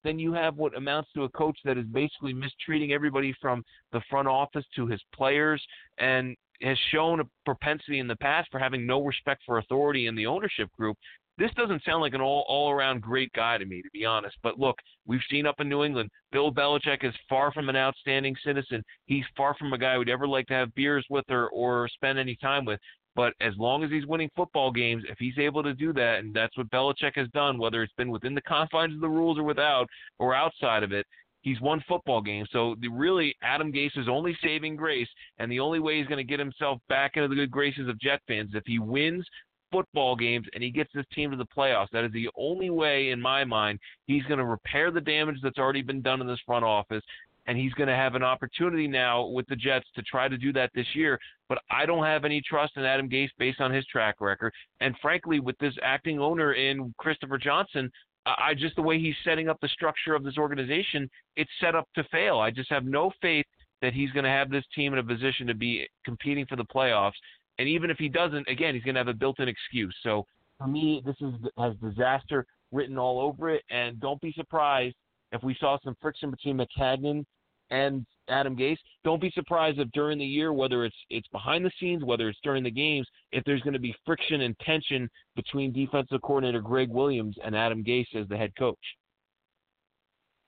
then 0.08 0.18
you 0.18 0.32
have 0.32 0.56
what 0.56 0.74
amounts 0.74 1.10
to 1.14 1.24
a 1.24 1.28
coach 1.28 1.58
that 1.64 1.76
is 1.76 1.84
basically 1.92 2.32
mistreating 2.32 2.92
everybody 2.92 3.34
from 3.42 3.62
the 3.92 4.00
front 4.08 4.26
office 4.26 4.64
to 4.74 4.86
his 4.86 5.02
players 5.14 5.62
and 5.98 6.34
has 6.62 6.78
shown 6.90 7.20
a 7.20 7.24
propensity 7.44 7.98
in 7.98 8.08
the 8.08 8.16
past 8.16 8.48
for 8.50 8.58
having 8.58 8.86
no 8.86 9.04
respect 9.04 9.42
for 9.44 9.58
authority 9.58 10.06
in 10.06 10.16
the 10.16 10.26
ownership 10.26 10.70
group. 10.72 10.96
This 11.36 11.50
doesn't 11.56 11.84
sound 11.84 12.00
like 12.00 12.14
an 12.14 12.20
all 12.20 12.44
all 12.48 12.70
around 12.70 13.02
great 13.02 13.30
guy 13.32 13.58
to 13.58 13.64
me, 13.64 13.82
to 13.82 13.88
be 13.92 14.04
honest. 14.04 14.36
But 14.42 14.58
look, 14.58 14.76
we've 15.06 15.20
seen 15.30 15.46
up 15.46 15.60
in 15.60 15.68
New 15.68 15.84
England, 15.84 16.10
Bill 16.32 16.50
Belichick 16.50 17.04
is 17.04 17.14
far 17.28 17.52
from 17.52 17.68
an 17.68 17.76
outstanding 17.76 18.34
citizen. 18.44 18.82
He's 19.04 19.24
far 19.36 19.54
from 19.56 19.72
a 19.72 19.78
guy 19.78 19.94
who'd 19.94 20.08
ever 20.08 20.26
like 20.26 20.46
to 20.46 20.54
have 20.54 20.74
beers 20.74 21.06
with 21.10 21.26
or 21.28 21.48
or 21.50 21.86
spend 21.88 22.18
any 22.18 22.34
time 22.36 22.64
with. 22.64 22.80
But 23.18 23.34
as 23.40 23.52
long 23.58 23.82
as 23.82 23.90
he's 23.90 24.06
winning 24.06 24.30
football 24.36 24.70
games, 24.70 25.02
if 25.08 25.18
he's 25.18 25.36
able 25.38 25.64
to 25.64 25.74
do 25.74 25.92
that, 25.92 26.20
and 26.20 26.32
that's 26.32 26.56
what 26.56 26.70
Belichick 26.70 27.16
has 27.16 27.26
done, 27.30 27.58
whether 27.58 27.82
it's 27.82 27.92
been 27.94 28.12
within 28.12 28.32
the 28.32 28.40
confines 28.42 28.94
of 28.94 29.00
the 29.00 29.08
rules 29.08 29.38
or 29.38 29.42
without, 29.42 29.88
or 30.20 30.36
outside 30.36 30.84
of 30.84 30.92
it, 30.92 31.04
he's 31.42 31.60
won 31.60 31.82
football 31.88 32.22
games. 32.22 32.48
So 32.52 32.76
the, 32.80 32.86
really, 32.86 33.34
Adam 33.42 33.72
Gase 33.72 33.98
is 33.98 34.08
only 34.08 34.38
saving 34.40 34.76
grace, 34.76 35.08
and 35.40 35.50
the 35.50 35.58
only 35.58 35.80
way 35.80 35.98
he's 35.98 36.06
going 36.06 36.24
to 36.24 36.30
get 36.30 36.38
himself 36.38 36.78
back 36.88 37.16
into 37.16 37.26
the 37.26 37.34
good 37.34 37.50
graces 37.50 37.88
of 37.88 37.98
Jet 37.98 38.20
fans, 38.28 38.52
if 38.54 38.62
he 38.66 38.78
wins 38.78 39.26
football 39.72 40.16
games 40.16 40.46
and 40.54 40.62
he 40.62 40.70
gets 40.70 40.90
this 40.94 41.04
team 41.12 41.30
to 41.30 41.36
the 41.36 41.44
playoffs. 41.44 41.90
That 41.92 42.04
is 42.04 42.12
the 42.12 42.30
only 42.36 42.70
way, 42.70 43.10
in 43.10 43.20
my 43.20 43.44
mind, 43.44 43.78
he's 44.06 44.22
going 44.24 44.38
to 44.38 44.46
repair 44.46 44.90
the 44.90 45.00
damage 45.00 45.36
that's 45.42 45.58
already 45.58 45.82
been 45.82 46.02
done 46.02 46.20
in 46.20 46.26
this 46.26 46.40
front 46.46 46.64
office 46.64 47.02
and 47.48 47.58
he's 47.58 47.72
going 47.74 47.88
to 47.88 47.96
have 47.96 48.14
an 48.14 48.22
opportunity 48.22 48.86
now 48.86 49.26
with 49.26 49.46
the 49.48 49.56
Jets 49.56 49.86
to 49.96 50.02
try 50.02 50.28
to 50.28 50.38
do 50.38 50.52
that 50.52 50.70
this 50.74 50.86
year. 50.94 51.18
But 51.48 51.58
I 51.70 51.86
don't 51.86 52.04
have 52.04 52.24
any 52.24 52.40
trust 52.40 52.76
in 52.76 52.84
Adam 52.84 53.08
Gase 53.08 53.30
based 53.38 53.60
on 53.60 53.72
his 53.72 53.84
track 53.86 54.16
record, 54.20 54.52
and 54.80 54.94
frankly, 55.02 55.40
with 55.40 55.58
this 55.58 55.74
acting 55.82 56.20
owner 56.20 56.52
in 56.52 56.94
Christopher 56.98 57.38
Johnson. 57.38 57.90
I 58.26 58.52
just 58.52 58.76
the 58.76 58.82
way 58.82 58.98
he's 58.98 59.14
setting 59.24 59.48
up 59.48 59.56
the 59.62 59.68
structure 59.68 60.14
of 60.14 60.22
this 60.22 60.36
organization, 60.36 61.08
it's 61.36 61.50
set 61.62 61.74
up 61.74 61.88
to 61.94 62.04
fail. 62.12 62.38
I 62.38 62.50
just 62.50 62.68
have 62.68 62.84
no 62.84 63.10
faith 63.22 63.46
that 63.80 63.94
he's 63.94 64.10
going 64.10 64.24
to 64.24 64.30
have 64.30 64.50
this 64.50 64.64
team 64.74 64.92
in 64.92 64.98
a 64.98 65.04
position 65.04 65.46
to 65.46 65.54
be 65.54 65.86
competing 66.04 66.44
for 66.44 66.56
the 66.56 66.64
playoffs. 66.64 67.12
And 67.58 67.66
even 67.66 67.90
if 67.90 67.96
he 67.96 68.08
doesn't, 68.08 68.46
again, 68.46 68.74
he's 68.74 68.84
going 68.84 68.96
to 68.96 69.00
have 69.00 69.08
a 69.08 69.14
built-in 69.14 69.48
excuse. 69.48 69.96
So 70.02 70.26
for 70.58 70.66
me, 70.66 71.02
this 71.06 71.16
is 71.20 71.32
has 71.56 71.74
disaster 71.82 72.44
written 72.70 72.98
all 72.98 73.18
over 73.18 73.48
it. 73.48 73.62
And 73.70 73.98
don't 73.98 74.20
be 74.20 74.32
surprised 74.32 74.96
if 75.32 75.42
we 75.42 75.56
saw 75.58 75.78
some 75.82 75.96
friction 76.00 76.30
between 76.30 76.58
Maccagnan 76.58 77.24
and 77.70 78.06
Adam 78.28 78.56
Gase. 78.56 78.78
Don't 79.04 79.20
be 79.20 79.30
surprised 79.30 79.78
if 79.78 79.90
during 79.92 80.18
the 80.18 80.24
year, 80.24 80.52
whether 80.52 80.84
it's 80.84 80.96
it's 81.10 81.28
behind 81.28 81.64
the 81.64 81.70
scenes, 81.80 82.04
whether 82.04 82.28
it's 82.28 82.38
during 82.42 82.62
the 82.62 82.70
games, 82.70 83.06
if 83.32 83.44
there's 83.44 83.62
going 83.62 83.74
to 83.74 83.78
be 83.78 83.94
friction 84.04 84.42
and 84.42 84.58
tension 84.60 85.08
between 85.36 85.72
defensive 85.72 86.22
coordinator 86.22 86.60
Gregg 86.60 86.90
Williams 86.90 87.36
and 87.44 87.56
Adam 87.56 87.84
Gase 87.84 88.14
as 88.14 88.28
the 88.28 88.36
head 88.36 88.52
coach. 88.58 88.78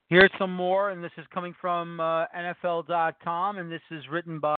Here's 0.07 0.31
some 0.37 0.53
more, 0.53 0.89
and 0.89 1.01
this 1.01 1.11
is 1.17 1.25
coming 1.33 1.55
from 1.61 2.01
uh, 2.01 2.25
NFL.com, 2.37 3.59
and 3.59 3.71
this 3.71 3.81
is 3.91 4.03
written 4.11 4.39
by 4.39 4.57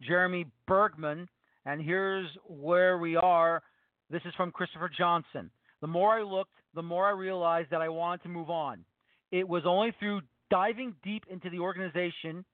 Jeremy 0.00 0.46
Bergman. 0.66 1.28
And 1.66 1.82
here's 1.82 2.26
where 2.46 2.96
we 2.96 3.14
are. 3.14 3.62
This 4.08 4.22
is 4.24 4.32
from 4.34 4.50
Christopher 4.50 4.90
Johnson. 4.96 5.50
The 5.82 5.86
more 5.86 6.18
I 6.18 6.22
looked, 6.22 6.54
the 6.74 6.82
more 6.82 7.06
I 7.06 7.10
realized 7.10 7.68
that 7.70 7.82
I 7.82 7.90
wanted 7.90 8.22
to 8.22 8.30
move 8.30 8.48
on. 8.48 8.82
It 9.30 9.46
was 9.46 9.64
only 9.66 9.92
through 9.98 10.22
diving 10.50 10.94
deep 11.02 11.24
into 11.30 11.50
the 11.50 11.58
organization. 11.58 12.44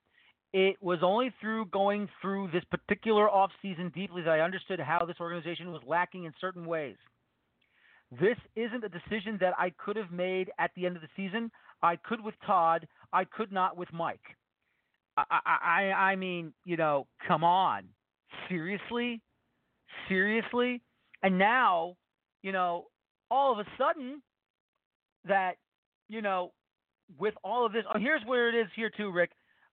It 0.53 0.77
was 0.81 1.01
only 1.03 1.33
through 1.41 1.67
going 1.67 2.09
through 2.23 2.51
this 2.53 2.63
particular 2.71 3.29
offseason 3.29 3.93
deeply 3.93 4.23
that 4.23 4.31
I 4.31 4.41
understood 4.41 4.79
how 4.81 5.05
this 5.05 5.17
organization 5.21 5.73
was 5.73 5.83
lacking 5.87 6.25
in 6.25 6.33
certain 6.41 6.65
ways. 6.65 6.97
This 8.21 8.37
isn't 8.55 8.85
a 8.85 8.89
decision 8.89 9.39
that 9.41 9.55
I 9.59 9.71
could 9.71 9.97
have 9.97 10.13
made 10.13 10.51
at 10.59 10.71
the 10.77 10.87
end 10.87 10.97
of 10.97 11.03
the 11.03 11.09
season. 11.17 11.51
I 11.83 11.97
could 11.97 12.23
with 12.23 12.35
Todd. 12.47 12.87
I 13.13 13.25
could 13.25 13.51
not 13.51 13.77
with 13.77 13.93
Mike. 13.93 14.21
I, 15.17 15.25
I, 15.45 15.83
I 15.93 16.17
mean, 16.17 16.53
you 16.65 16.77
know, 16.77 17.07
come 17.27 17.45
on, 17.45 17.85
seriously, 18.49 19.21
seriously. 20.09 20.83
And 21.23 21.39
now, 21.39 21.97
you 22.43 22.53
know, 22.53 22.87
all 23.31 23.53
of 23.53 23.59
a 23.59 23.65
sudden, 23.79 24.23
that 25.27 25.55
you 26.09 26.21
know 26.21 26.53
with 27.19 27.35
all 27.43 27.65
of 27.67 27.73
this, 27.73 27.85
oh, 27.95 27.99
here's 27.99 28.23
where 28.27 28.49
it 28.49 28.61
is 28.61 28.69
here 28.75 28.91
too, 28.91 29.11
Rick. 29.11 29.31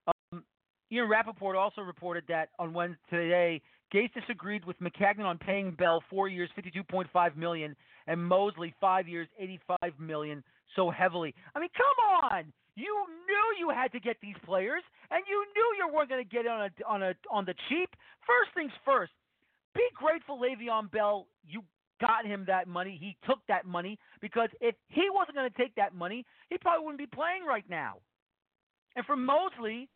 Um, 0.08 0.44
Ian 0.92 1.10
Rapoport 1.10 1.56
also 1.56 1.82
reported 1.82 2.24
that 2.28 2.50
on 2.60 2.74
Wednesday 2.74 3.00
today, 3.10 3.62
Gase 3.94 4.14
disagreed 4.14 4.66
with 4.66 4.80
Maccagnan 4.80 5.26
on 5.26 5.38
paying 5.38 5.72
Bell 5.72 6.02
four 6.10 6.28
years, 6.28 6.50
fifty-two 6.56 6.84
point 6.84 7.10
five 7.12 7.36
million, 7.36 7.76
and 8.08 8.24
Mosley 8.24 8.74
five 8.80 9.08
years, 9.08 9.28
eighty-five 9.38 9.94
million, 10.00 10.44
so 10.76 10.90
heavily. 10.90 11.34
I 11.56 11.60
mean, 11.60 11.70
come 11.76 12.30
on! 12.32 12.54
You 12.76 13.06
knew 13.28 13.60
you 13.60 13.70
had 13.70 13.92
to 13.92 14.00
get 14.00 14.16
these 14.22 14.36
players, 14.46 14.82
and 15.12 15.22
you 15.28 15.46
knew 15.56 15.86
you 15.86 15.94
weren't 15.94 16.10
going 16.10 16.24
to 16.24 16.30
get 16.30 16.48
on 16.48 16.62
a 16.62 16.70
on 16.88 17.04
a 17.04 17.14
on 17.30 17.46
the 17.46 17.54
cheap. 17.68 17.90
First 18.26 18.54
things 18.56 18.72
first. 18.86 19.12
Be 19.76 19.84
grateful, 19.94 20.40
Le'Veon 20.40 20.92
Bell. 20.92 21.28
You 21.48 21.64
got 22.02 22.26
him 22.26 22.44
that 22.48 22.68
money. 22.68 22.98
He 23.00 23.16
took 23.26 23.40
that 23.48 23.66
money 23.66 23.98
because 24.20 24.50
if 24.60 24.76
he 24.88 25.08
wasn't 25.14 25.38
going 25.38 25.50
to 25.50 25.58
take 25.58 25.76
that 25.76 25.96
money, 25.96 26.26
he 26.50 26.58
probably 26.58 26.84
wouldn't 26.84 27.00
be 27.00 27.16
playing 27.16 27.46
right 27.48 27.64
now. 27.70 27.98
And 28.96 29.06
for 29.06 29.16
Mosley, 29.16 29.88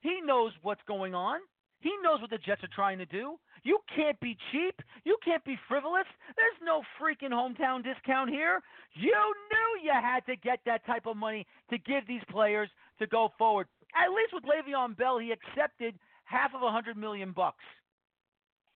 he 0.00 0.20
knows 0.24 0.52
what's 0.62 0.82
going 0.86 1.14
on. 1.14 1.40
He 1.80 1.90
knows 2.02 2.20
what 2.20 2.30
the 2.30 2.38
Jets 2.38 2.62
are 2.64 2.74
trying 2.74 2.98
to 2.98 3.06
do. 3.06 3.38
You 3.62 3.78
can't 3.94 4.18
be 4.20 4.36
cheap. 4.50 4.74
You 5.04 5.16
can't 5.24 5.44
be 5.44 5.56
frivolous. 5.68 6.06
There's 6.36 6.58
no 6.62 6.82
freaking 7.00 7.30
hometown 7.32 7.84
discount 7.84 8.30
here. 8.30 8.60
You 8.94 9.14
knew 9.14 9.84
you 9.84 9.92
had 9.92 10.26
to 10.26 10.36
get 10.36 10.60
that 10.66 10.84
type 10.86 11.06
of 11.06 11.16
money 11.16 11.46
to 11.70 11.78
give 11.78 12.06
these 12.06 12.22
players 12.30 12.68
to 12.98 13.06
go 13.06 13.32
forward. 13.38 13.68
At 13.94 14.10
least 14.10 14.34
with 14.34 14.44
Le'Veon 14.44 14.96
Bell, 14.96 15.18
he 15.18 15.32
accepted 15.32 15.94
half 16.24 16.52
of 16.54 16.62
a 16.62 16.70
hundred 16.70 16.96
million 16.96 17.32
bucks. 17.32 17.64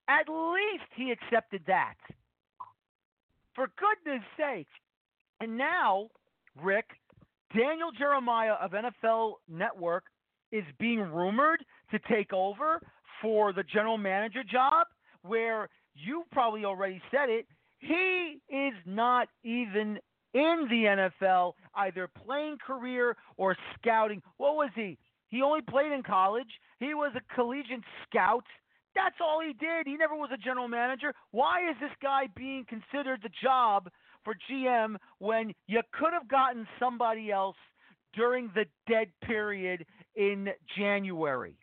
At 0.08 0.28
least 0.28 0.90
he 0.96 1.12
accepted 1.12 1.62
that. 1.66 1.94
For 3.54 3.68
goodness 3.78 4.22
sake. 4.36 4.68
And 5.40 5.58
now, 5.58 6.08
Rick, 6.62 6.86
Daniel 7.56 7.90
Jeremiah 7.96 8.54
of 8.54 8.72
NFL 8.72 9.34
Network 9.48 10.04
is 10.52 10.64
being 10.78 11.00
rumored 11.00 11.64
to 11.90 11.98
take 12.10 12.32
over 12.32 12.80
for 13.20 13.52
the 13.52 13.62
general 13.62 13.98
manager 13.98 14.42
job, 14.44 14.86
where 15.22 15.68
you 15.94 16.24
probably 16.32 16.64
already 16.64 17.00
said 17.10 17.28
it. 17.28 17.46
He 17.78 18.38
is 18.48 18.74
not 18.86 19.28
even 19.42 19.98
in 20.34 20.66
the 20.70 21.10
NFL, 21.22 21.52
either 21.74 22.08
playing 22.24 22.58
career 22.64 23.16
or 23.36 23.56
scouting. 23.78 24.22
What 24.38 24.54
was 24.54 24.70
he? 24.74 24.98
He 25.28 25.42
only 25.42 25.62
played 25.62 25.92
in 25.92 26.02
college. 26.02 26.48
He 26.78 26.94
was 26.94 27.12
a 27.16 27.34
collegiate 27.34 27.80
scout 28.06 28.44
that's 28.94 29.16
all 29.20 29.40
he 29.40 29.52
did. 29.52 29.86
He 29.86 29.96
never 29.96 30.14
was 30.14 30.30
a 30.32 30.36
general 30.36 30.68
manager. 30.68 31.12
Why 31.30 31.68
is 31.70 31.76
this 31.80 31.90
guy 32.02 32.28
being 32.36 32.64
considered 32.68 33.20
the 33.22 33.30
job 33.42 33.88
for 34.24 34.34
GM 34.50 34.96
when 35.18 35.52
you 35.66 35.80
could 35.92 36.12
have 36.12 36.28
gotten 36.28 36.66
somebody 36.78 37.30
else 37.30 37.56
during 38.14 38.50
the 38.54 38.64
dead 38.88 39.08
period 39.24 39.84
in 40.16 40.48
January? 40.76 41.56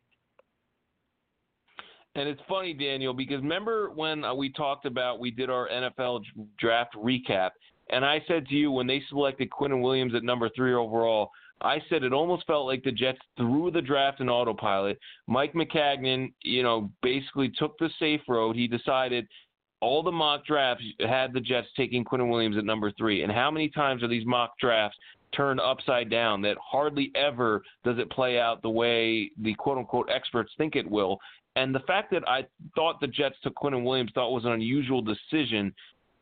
And 2.15 2.27
it's 2.27 2.41
funny, 2.49 2.73
Daniel, 2.73 3.13
because 3.13 3.41
remember 3.41 3.91
when 3.91 4.23
uh, 4.23 4.33
we 4.33 4.51
talked 4.51 4.85
about 4.85 5.19
we 5.19 5.31
did 5.31 5.49
our 5.49 5.69
NFL 5.69 6.21
draft 6.59 6.95
recap, 6.95 7.51
and 7.91 8.03
I 8.03 8.21
said 8.27 8.47
to 8.47 8.55
you 8.55 8.71
when 8.71 8.87
they 8.87 9.01
selected 9.09 9.49
Quinnen 9.49 9.81
Williams 9.81 10.15
at 10.15 10.23
number 10.23 10.49
three 10.55 10.73
overall, 10.73 11.29
I 11.61 11.81
said 11.89 12.03
it 12.03 12.13
almost 12.13 12.47
felt 12.47 12.65
like 12.65 12.83
the 12.83 12.91
Jets 12.91 13.19
threw 13.37 13.69
the 13.71 13.81
draft 13.81 14.21
in 14.21 14.29
autopilot. 14.29 14.97
Mike 15.27 15.53
Maccagnan, 15.53 16.31
you 16.43 16.63
know, 16.63 16.89
basically 17.01 17.49
took 17.49 17.77
the 17.77 17.89
safe 17.99 18.21
road. 18.27 18.55
He 18.55 18.67
decided 18.67 19.27
all 19.81 20.03
the 20.03 20.11
mock 20.11 20.45
drafts 20.45 20.83
had 20.99 21.33
the 21.33 21.39
Jets 21.39 21.67
taking 21.75 22.03
Quinnen 22.03 22.29
Williams 22.29 22.57
at 22.57 22.65
number 22.65 22.91
three. 22.91 23.23
And 23.23 23.31
how 23.31 23.51
many 23.51 23.69
times 23.69 24.03
are 24.03 24.07
these 24.07 24.25
mock 24.25 24.57
drafts 24.59 24.97
turned 25.35 25.59
upside 25.59 26.09
down 26.09 26.41
that 26.41 26.57
hardly 26.61 27.11
ever 27.15 27.61
does 27.83 27.97
it 27.97 28.09
play 28.09 28.39
out 28.39 28.61
the 28.61 28.69
way 28.69 29.31
the 29.41 29.53
quote 29.55 29.77
unquote 29.77 30.09
experts 30.09 30.51
think 30.57 30.75
it 30.75 30.89
will? 30.89 31.17
And 31.55 31.73
the 31.73 31.79
fact 31.81 32.11
that 32.11 32.27
I 32.27 32.45
thought 32.75 33.01
the 33.01 33.07
Jets 33.07 33.35
took 33.43 33.55
Quinnen 33.55 33.83
Williams 33.83 34.11
thought 34.13 34.31
was 34.31 34.45
an 34.45 34.51
unusual 34.51 35.01
decision 35.01 35.73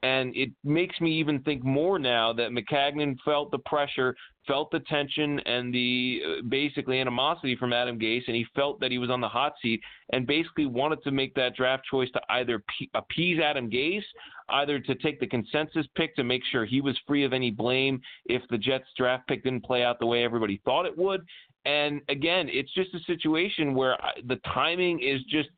And 0.03 0.35
it 0.35 0.51
makes 0.63 1.01
me 1.01 1.11
even 1.13 1.41
think 1.41 1.63
more 1.63 1.97
now 1.97 2.31
that 2.33 2.51
Maccagnan 2.51 3.17
felt 3.25 3.49
the 3.49 3.57
pressure, 3.59 4.15
felt 4.45 4.69
the 4.69 4.79
tension, 4.81 5.39
and 5.39 5.73
the 5.73 6.21
uh, 6.23 6.41
basically 6.49 6.99
animosity 6.99 7.55
from 7.55 7.73
Adam 7.73 7.97
Gase, 7.97 8.23
and 8.27 8.35
he 8.35 8.45
felt 8.55 8.79
that 8.79 8.91
he 8.91 8.99
was 8.99 9.09
on 9.09 9.21
the 9.21 9.27
hot 9.27 9.53
seat, 9.59 9.81
and 10.13 10.27
basically 10.27 10.67
wanted 10.67 11.01
to 11.03 11.11
make 11.11 11.33
that 11.33 11.55
draft 11.55 11.83
choice 11.89 12.11
to 12.11 12.21
either 12.29 12.63
appease 12.93 13.39
Adam 13.43 13.71
Gase, 13.71 14.03
either 14.49 14.79
to 14.79 14.93
take 14.95 15.19
the 15.19 15.25
consensus 15.25 15.87
pick 15.95 16.15
to 16.15 16.23
make 16.23 16.43
sure 16.51 16.63
he 16.63 16.79
was 16.79 16.95
free 17.07 17.23
of 17.23 17.33
any 17.33 17.49
blame 17.49 17.99
if 18.27 18.43
the 18.51 18.57
Jets 18.57 18.85
draft 18.95 19.27
pick 19.27 19.43
didn't 19.43 19.65
play 19.65 19.83
out 19.83 19.99
the 19.99 20.05
way 20.05 20.23
everybody 20.23 20.61
thought 20.63 20.85
it 20.85 20.95
would. 20.95 21.25
And 21.65 22.01
again, 22.07 22.49
it's 22.51 22.73
just 22.73 22.93
a 22.93 22.99
situation 22.99 23.73
where 23.73 23.97
the 24.27 24.39
timing 24.53 25.01
is 25.01 25.21
just 25.23 25.49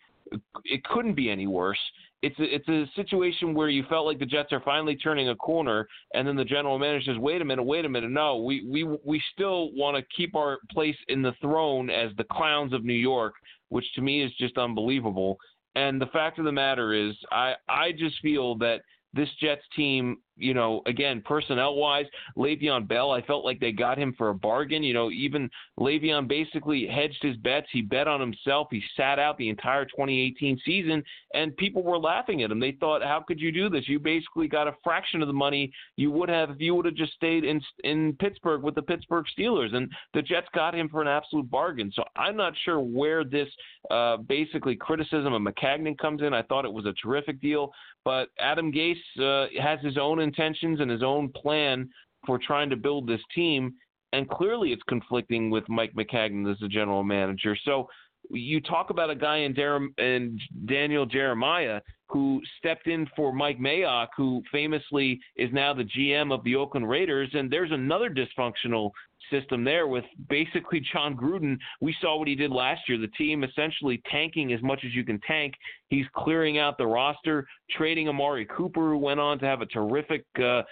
it 0.63 0.83
couldn't 0.83 1.15
be 1.15 1.29
any 1.29 1.47
worse 1.47 1.79
it's 2.21 2.37
a, 2.39 2.43
it's 2.43 2.67
a 2.67 2.85
situation 2.95 3.53
where 3.53 3.69
you 3.69 3.83
felt 3.89 4.05
like 4.05 4.19
the 4.19 4.25
Jets 4.25 4.51
are 4.51 4.61
finally 4.61 4.95
turning 4.95 5.29
a 5.29 5.35
corner, 5.35 5.87
and 6.13 6.27
then 6.27 6.35
the 6.35 6.43
general 6.43 6.77
manager 6.77 7.11
says, 7.11 7.17
"Wait 7.17 7.41
a 7.41 7.45
minute, 7.45 7.63
wait 7.63 7.85
a 7.85 7.89
minute, 7.89 8.11
no, 8.11 8.37
we 8.37 8.65
we 8.67 8.83
we 9.03 9.21
still 9.33 9.71
want 9.73 9.95
to 9.95 10.03
keep 10.15 10.35
our 10.35 10.59
place 10.71 10.97
in 11.07 11.21
the 11.21 11.33
throne 11.41 11.89
as 11.89 12.11
the 12.17 12.25
clowns 12.25 12.73
of 12.73 12.83
New 12.83 12.93
York," 12.93 13.35
which 13.69 13.85
to 13.95 14.01
me 14.01 14.21
is 14.21 14.31
just 14.39 14.57
unbelievable. 14.57 15.37
And 15.75 16.01
the 16.01 16.07
fact 16.07 16.39
of 16.39 16.45
the 16.45 16.51
matter 16.51 16.93
is, 16.93 17.15
I 17.31 17.53
I 17.69 17.91
just 17.93 18.19
feel 18.21 18.55
that 18.57 18.81
this 19.13 19.29
Jets 19.41 19.63
team, 19.75 20.17
you 20.39 20.53
know, 20.53 20.81
again, 20.85 21.21
personnel 21.25 21.75
wise, 21.75 22.05
Le'Veon 22.37 22.87
Bell, 22.87 23.11
I 23.11 23.21
felt 23.21 23.45
like 23.45 23.59
they 23.59 23.71
got 23.71 23.97
him 23.97 24.13
for 24.17 24.29
a 24.29 24.35
bargain. 24.35 24.83
You 24.83 24.93
know, 24.93 25.11
even 25.11 25.49
Le'Veon 25.79 26.27
basically 26.27 26.87
hedged 26.87 27.21
his 27.21 27.37
bets. 27.37 27.67
He 27.71 27.81
bet 27.81 28.07
on 28.07 28.19
himself. 28.19 28.67
He 28.71 28.81
sat 28.95 29.19
out 29.19 29.37
the 29.37 29.49
entire 29.49 29.85
2018 29.85 30.59
season, 30.65 31.03
and 31.33 31.55
people 31.57 31.83
were 31.83 31.97
laughing 31.97 32.43
at 32.43 32.51
him. 32.51 32.59
They 32.59 32.77
thought, 32.79 33.03
how 33.03 33.23
could 33.27 33.39
you 33.39 33.51
do 33.51 33.69
this? 33.69 33.87
You 33.87 33.99
basically 33.99 34.47
got 34.47 34.67
a 34.67 34.75
fraction 34.83 35.21
of 35.21 35.27
the 35.27 35.33
money 35.33 35.71
you 35.95 36.11
would 36.11 36.29
have 36.29 36.49
if 36.49 36.59
you 36.59 36.75
would 36.75 36.85
have 36.85 36.95
just 36.95 37.13
stayed 37.13 37.43
in 37.43 37.61
in 37.83 38.13
Pittsburgh 38.19 38.63
with 38.63 38.75
the 38.75 38.81
Pittsburgh 38.81 39.25
Steelers. 39.37 39.75
And 39.75 39.91
the 40.13 40.21
Jets 40.21 40.47
got 40.53 40.75
him 40.75 40.89
for 40.89 41.01
an 41.01 41.07
absolute 41.07 41.49
bargain. 41.49 41.91
So 41.93 42.03
I'm 42.15 42.35
not 42.35 42.53
sure 42.63 42.79
where 42.79 43.23
this 43.23 43.47
uh, 43.91 44.17
basically 44.17 44.75
criticism 44.75 45.33
of 45.33 45.41
Maccagnan 45.41 45.97
comes 45.97 46.21
in. 46.21 46.33
I 46.33 46.41
thought 46.43 46.65
it 46.65 46.73
was 46.73 46.85
a 46.85 46.93
terrific 46.93 47.41
deal. 47.41 47.71
But 48.05 48.29
Adam 48.39 48.71
Gase 48.71 48.95
uh, 49.19 49.47
has 49.61 49.79
his 49.81 49.97
own 49.97 50.21
intentions 50.29 50.79
and 50.79 50.91
his 50.91 51.03
own 51.03 51.29
plan 51.29 51.89
for 52.25 52.37
trying 52.37 52.69
to 52.69 52.75
build 52.75 53.07
this 53.07 53.21
team, 53.33 53.73
and 54.13 54.29
clearly 54.29 54.71
it's 54.71 54.83
conflicting 54.87 55.49
with 55.49 55.67
Mike 55.67 55.93
Maccagnan 55.97 56.51
as 56.51 56.59
the 56.59 56.67
general 56.67 57.03
manager. 57.03 57.57
So 57.65 57.87
you 58.29 58.61
talk 58.61 58.89
about 58.89 59.09
a 59.09 59.15
guy 59.15 59.37
in, 59.37 59.55
in 59.97 60.39
Daniel 60.65 61.05
Jeremiah 61.05 61.81
who 62.07 62.41
stepped 62.57 62.87
in 62.87 63.07
for 63.15 63.31
Mike 63.31 63.59
Mayock, 63.59 64.07
who 64.17 64.41
famously 64.51 65.19
is 65.35 65.49
now 65.53 65.73
the 65.73 65.83
GM 65.83 66.33
of 66.33 66.43
the 66.43 66.55
Oakland 66.55 66.89
Raiders, 66.89 67.29
and 67.33 67.51
there's 67.51 67.71
another 67.71 68.09
dysfunctional 68.09 68.91
system 69.31 69.63
there 69.63 69.87
with 69.87 70.05
basically 70.27 70.81
Jon 70.91 71.15
Gruden. 71.15 71.57
We 71.81 71.95
saw 72.01 72.17
what 72.17 72.27
he 72.27 72.33
did 72.33 72.51
last 72.51 72.81
year. 72.89 72.97
The 72.97 73.09
team 73.09 73.43
essentially 73.43 74.01
tanking 74.11 74.53
as 74.53 74.61
much 74.63 74.79
as 74.83 74.93
you 74.95 75.03
can 75.03 75.19
tank. 75.21 75.53
He's 75.89 76.05
clearing 76.15 76.57
out 76.57 76.79
the 76.79 76.87
roster, 76.87 77.45
trading 77.69 78.09
Amari 78.09 78.45
Cooper, 78.45 78.89
who 78.89 78.97
went 78.97 79.19
on 79.19 79.39
to 79.39 79.45
have 79.45 79.61
a 79.61 79.67
terrific. 79.67 80.25
Uh, 80.41 80.63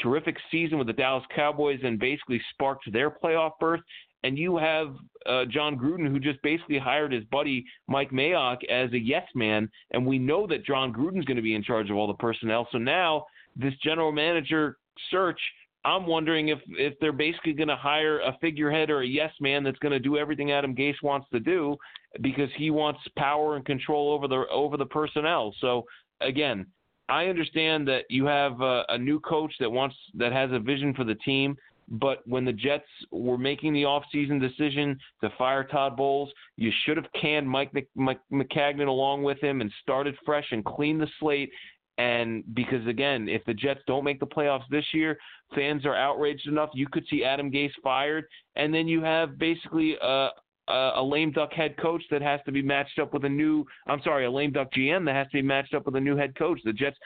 terrific 0.00 0.36
season 0.50 0.76
with 0.76 0.86
the 0.86 0.92
Dallas 0.92 1.24
Cowboys 1.34 1.80
and 1.82 1.98
basically 1.98 2.38
sparked 2.52 2.90
their 2.92 3.10
playoff 3.10 3.52
berth. 3.58 3.80
And 4.26 4.36
you 4.36 4.56
have 4.56 4.96
uh, 5.24 5.44
Jon 5.44 5.78
Gruden, 5.78 6.08
who 6.08 6.18
just 6.18 6.42
basically 6.42 6.78
hired 6.78 7.12
his 7.12 7.22
buddy 7.24 7.64
Mike 7.86 8.10
Mayock 8.10 8.64
as 8.68 8.92
a 8.92 8.98
yes 8.98 9.26
man. 9.36 9.70
And 9.92 10.04
we 10.04 10.18
know 10.18 10.48
that 10.48 10.64
Jon 10.66 10.92
Gruden's 10.92 11.24
going 11.24 11.36
to 11.36 11.42
be 11.42 11.54
in 11.54 11.62
charge 11.62 11.90
of 11.90 11.96
all 11.96 12.08
the 12.08 12.14
personnel. 12.14 12.66
So 12.72 12.78
now 12.78 13.26
this 13.54 13.74
general 13.82 14.10
manager 14.10 14.78
search 15.10 15.38
I'm 15.84 16.04
wondering 16.04 16.48
if 16.48 16.58
if 16.70 16.98
they're 16.98 17.12
basically 17.12 17.52
going 17.52 17.68
to 17.68 17.76
hire 17.76 18.18
a 18.18 18.36
figurehead 18.40 18.90
or 18.90 19.02
a 19.02 19.06
yes 19.06 19.30
man 19.40 19.62
that's 19.62 19.78
going 19.78 19.92
to 19.92 20.00
do 20.00 20.18
everything 20.18 20.50
Adam 20.50 20.74
Gase 20.74 21.00
wants 21.00 21.28
to 21.30 21.38
do 21.38 21.76
because 22.22 22.50
he 22.56 22.70
wants 22.70 22.98
power 23.16 23.54
and 23.54 23.64
control 23.64 24.12
over 24.12 24.26
the 24.26 24.44
over 24.50 24.76
the 24.76 24.86
personnel. 24.86 25.54
So 25.60 25.84
again, 26.20 26.66
I 27.08 27.26
understand 27.26 27.86
that 27.86 28.02
you 28.10 28.26
have 28.26 28.60
a, 28.60 28.84
a 28.88 28.98
new 28.98 29.20
coach 29.20 29.52
that 29.60 29.70
wants 29.70 29.94
that 30.14 30.32
has 30.32 30.50
a 30.50 30.58
vision 30.58 30.92
for 30.92 31.04
the 31.04 31.14
team. 31.14 31.56
But 31.88 32.26
when 32.26 32.44
the 32.44 32.52
Jets 32.52 32.88
were 33.12 33.38
making 33.38 33.72
the 33.72 33.82
offseason 33.82 34.40
decision 34.40 34.98
to 35.22 35.30
fire 35.38 35.64
Todd 35.64 35.96
Bowles, 35.96 36.32
you 36.56 36.72
should 36.84 36.96
have 36.96 37.06
canned 37.20 37.48
Mike 37.48 37.72
Maccagnan 37.96 38.88
along 38.88 39.22
with 39.22 39.40
him 39.40 39.60
and 39.60 39.70
started 39.82 40.16
fresh 40.24 40.46
and 40.50 40.64
cleaned 40.64 41.00
the 41.00 41.08
slate 41.20 41.50
and 41.98 42.44
because 42.54 42.86
again, 42.86 43.28
if 43.28 43.44
the 43.44 43.54
Jets 43.54 43.80
don't 43.86 44.04
make 44.04 44.20
the 44.20 44.26
playoffs 44.26 44.68
this 44.70 44.84
year, 44.92 45.16
fans 45.54 45.86
are 45.86 45.94
outraged 45.96 46.46
enough. 46.46 46.70
You 46.74 46.86
could 46.88 47.06
see 47.08 47.24
Adam 47.24 47.50
Gase 47.50 47.72
fired, 47.82 48.26
and 48.54 48.72
then 48.72 48.86
you 48.86 49.02
have 49.02 49.38
basically 49.38 49.96
a, 50.02 50.28
a, 50.68 50.92
a 50.96 51.02
lame 51.02 51.32
duck 51.32 51.52
head 51.52 51.74
coach 51.78 52.02
that 52.10 52.20
has 52.20 52.40
to 52.44 52.52
be 52.52 52.60
matched 52.60 52.98
up 52.98 53.14
with 53.14 53.24
a 53.24 53.28
new. 53.28 53.64
I'm 53.86 54.02
sorry, 54.02 54.26
a 54.26 54.30
lame 54.30 54.52
duck 54.52 54.72
GM 54.72 55.06
that 55.06 55.14
has 55.14 55.26
to 55.28 55.38
be 55.38 55.42
matched 55.42 55.72
up 55.72 55.86
with 55.86 55.96
a 55.96 56.00
new 56.00 56.16
head 56.16 56.36
coach. 56.36 56.60
The 56.64 56.72
Jets 56.72 56.98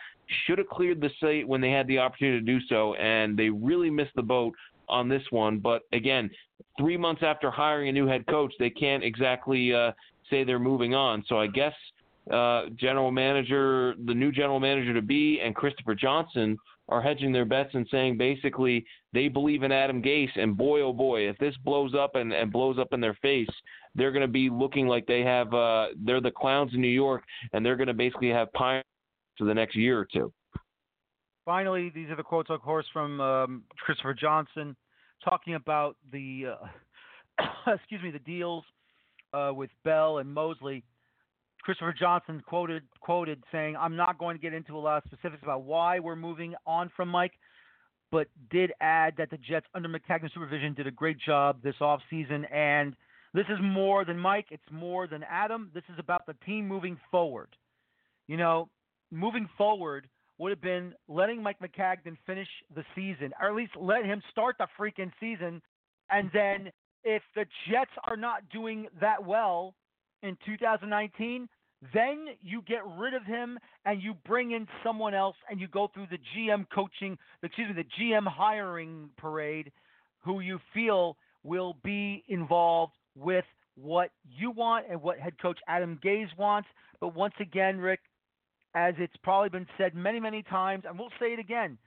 should 0.46 0.58
have 0.58 0.68
cleared 0.68 1.00
the 1.00 1.10
slate 1.20 1.46
when 1.46 1.60
they 1.60 1.70
had 1.70 1.86
the 1.86 1.98
opportunity 1.98 2.40
to 2.40 2.44
do 2.44 2.58
so, 2.68 2.94
and 2.94 3.38
they 3.38 3.48
really 3.48 3.90
missed 3.90 4.14
the 4.16 4.22
boat 4.22 4.54
on 4.90 5.08
this 5.08 5.22
one. 5.30 5.58
But 5.58 5.82
again, 5.92 6.30
three 6.78 6.96
months 6.96 7.22
after 7.24 7.50
hiring 7.50 7.88
a 7.88 7.92
new 7.92 8.06
head 8.06 8.26
coach, 8.26 8.52
they 8.58 8.70
can't 8.70 9.04
exactly 9.04 9.74
uh, 9.74 9.92
say 10.28 10.44
they're 10.44 10.58
moving 10.58 10.94
on. 10.94 11.24
So 11.28 11.38
I 11.38 11.46
guess 11.46 11.74
uh, 12.30 12.66
general 12.76 13.10
manager, 13.10 13.94
the 14.06 14.14
new 14.14 14.32
general 14.32 14.60
manager 14.60 14.94
to 14.94 15.02
be, 15.02 15.40
and 15.40 15.54
Christopher 15.54 15.94
Johnson 15.94 16.56
are 16.88 17.00
hedging 17.00 17.32
their 17.32 17.44
bets 17.44 17.70
and 17.74 17.86
saying 17.90 18.18
basically 18.18 18.84
they 19.12 19.28
believe 19.28 19.62
in 19.62 19.72
Adam 19.72 20.02
Gase. 20.02 20.36
And 20.36 20.56
boy, 20.56 20.80
oh 20.80 20.92
boy, 20.92 21.28
if 21.28 21.38
this 21.38 21.54
blows 21.64 21.94
up 21.94 22.16
and, 22.16 22.32
and 22.32 22.52
blows 22.52 22.78
up 22.78 22.92
in 22.92 23.00
their 23.00 23.16
face, 23.22 23.48
they're 23.94 24.12
going 24.12 24.22
to 24.22 24.28
be 24.28 24.50
looking 24.50 24.86
like 24.86 25.06
they 25.06 25.22
have, 25.22 25.52
uh, 25.54 25.86
they're 26.04 26.20
the 26.20 26.30
clowns 26.30 26.74
in 26.74 26.80
New 26.80 26.88
York, 26.88 27.22
and 27.52 27.64
they're 27.64 27.76
going 27.76 27.88
to 27.88 27.94
basically 27.94 28.30
have 28.30 28.52
pine 28.52 28.82
for 29.38 29.44
the 29.44 29.54
next 29.54 29.76
year 29.76 29.98
or 29.98 30.06
two. 30.12 30.32
Finally, 31.50 31.90
these 31.92 32.08
are 32.10 32.14
the 32.14 32.22
quotes, 32.22 32.48
of 32.48 32.62
course, 32.62 32.86
from 32.92 33.20
um, 33.20 33.64
Christopher 33.76 34.14
Johnson 34.14 34.76
talking 35.28 35.56
about 35.56 35.96
the, 36.12 36.44
uh, 36.46 37.44
excuse 37.74 38.00
me, 38.04 38.12
the 38.12 38.20
deals 38.20 38.62
uh, 39.34 39.50
with 39.52 39.68
Bell 39.82 40.18
and 40.18 40.32
Mosley 40.32 40.84
Christopher 41.64 41.92
Johnson 41.98 42.40
quoted 42.46 42.84
quoted 43.00 43.42
saying, 43.50 43.74
"I'm 43.76 43.96
not 43.96 44.16
going 44.16 44.36
to 44.36 44.40
get 44.40 44.54
into 44.54 44.76
a 44.76 44.78
lot 44.78 44.98
of 44.98 45.10
specifics 45.10 45.42
about 45.42 45.64
why 45.64 45.98
we're 45.98 46.14
moving 46.14 46.54
on 46.68 46.88
from 46.94 47.08
Mike, 47.08 47.32
but 48.12 48.28
did 48.52 48.70
add 48.80 49.14
that 49.18 49.30
the 49.30 49.38
Jets 49.38 49.66
under 49.74 49.88
Maccagnan's 49.88 50.32
supervision 50.32 50.72
did 50.74 50.86
a 50.86 50.92
great 50.92 51.18
job 51.18 51.60
this 51.64 51.74
offseason 51.80 52.44
and 52.54 52.94
this 53.34 53.46
is 53.48 53.58
more 53.60 54.04
than 54.04 54.16
Mike, 54.16 54.46
it's 54.52 54.62
more 54.70 55.08
than 55.08 55.24
Adam. 55.28 55.72
This 55.74 55.84
is 55.92 55.98
about 55.98 56.26
the 56.26 56.36
team 56.46 56.68
moving 56.68 56.96
forward. 57.10 57.48
You 58.28 58.36
know, 58.36 58.68
moving 59.10 59.48
forward 59.58 60.06
would 60.40 60.50
have 60.50 60.60
been 60.60 60.94
letting 61.06 61.42
Mike 61.42 61.58
Maccagnan 61.60 62.16
finish 62.26 62.48
the 62.74 62.82
season, 62.94 63.32
or 63.40 63.48
at 63.48 63.54
least 63.54 63.72
let 63.78 64.04
him 64.04 64.22
start 64.30 64.56
the 64.58 64.66
freaking 64.78 65.12
season, 65.20 65.60
and 66.10 66.30
then 66.32 66.72
if 67.04 67.22
the 67.34 67.44
Jets 67.70 67.90
are 68.04 68.16
not 68.16 68.48
doing 68.50 68.88
that 69.00 69.24
well, 69.24 69.74
in 70.22 70.36
2019, 70.46 71.48
then 71.94 72.26
you 72.42 72.62
get 72.66 72.80
rid 72.98 73.14
of 73.14 73.24
him 73.24 73.58
and 73.84 74.02
you 74.02 74.14
bring 74.26 74.52
in 74.52 74.66
someone 74.84 75.14
else 75.14 75.36
and 75.48 75.60
you 75.60 75.68
go 75.68 75.90
through 75.92 76.06
the 76.10 76.18
GM 76.36 76.66
coaching, 76.74 77.16
excuse 77.42 77.68
me, 77.74 77.82
the 77.82 78.02
GM 78.02 78.26
hiring 78.26 79.08
parade 79.16 79.72
who 80.22 80.40
you 80.40 80.58
feel 80.74 81.16
will 81.42 81.76
be 81.82 82.22
involved 82.28 82.92
with 83.16 83.46
what 83.76 84.10
you 84.28 84.50
want 84.50 84.86
and 84.90 85.00
what 85.00 85.18
head 85.18 85.32
coach 85.40 85.58
Adam 85.68 85.98
Gase 86.04 86.36
wants. 86.36 86.68
But 87.00 87.14
once 87.14 87.34
again, 87.40 87.78
Rick, 87.78 88.00
as 88.74 88.94
it's 88.98 89.16
probably 89.22 89.48
been 89.48 89.66
said 89.76 89.94
many, 89.94 90.20
many 90.20 90.42
times, 90.42 90.84
and 90.86 90.98
we'll 90.98 91.10
say 91.18 91.32
it 91.32 91.38
again, 91.38 91.78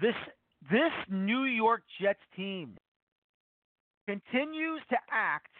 this 0.00 0.14
this 0.70 0.92
New 1.08 1.44
York 1.44 1.82
Jets 2.00 2.18
team 2.36 2.76
continues 4.06 4.80
to 4.90 4.96
act 5.10 5.52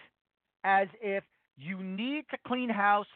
as 0.65 0.89
if 1.01 1.25
you 1.57 1.83
need 1.83 2.25
to 2.31 2.37
clean 2.47 2.69
house 2.69 3.07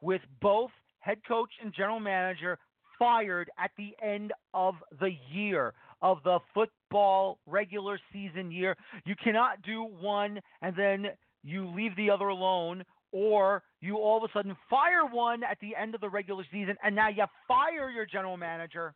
with 0.00 0.20
both 0.40 0.70
head 1.00 1.18
coach 1.26 1.50
and 1.62 1.72
general 1.74 2.00
manager 2.00 2.58
fired 2.98 3.50
at 3.58 3.70
the 3.76 3.94
end 4.02 4.32
of 4.54 4.74
the 5.00 5.12
year 5.32 5.72
of 6.02 6.18
the 6.24 6.38
football 6.54 7.38
regular 7.46 7.98
season 8.12 8.50
year. 8.50 8.76
You 9.04 9.14
cannot 9.22 9.62
do 9.62 9.82
one 9.84 10.40
and 10.62 10.74
then 10.76 11.06
you 11.44 11.68
leave 11.68 11.96
the 11.96 12.10
other 12.10 12.28
alone 12.28 12.82
or 13.12 13.62
you 13.80 13.96
all 13.96 14.22
of 14.22 14.28
a 14.28 14.32
sudden 14.32 14.56
fire 14.68 15.06
one 15.10 15.42
at 15.44 15.58
the 15.60 15.74
end 15.76 15.94
of 15.94 16.00
the 16.00 16.08
regular 16.08 16.44
season 16.50 16.76
and 16.82 16.94
now 16.94 17.08
you 17.08 17.24
fire 17.46 17.90
your 17.90 18.06
general 18.06 18.36
manager 18.36 18.94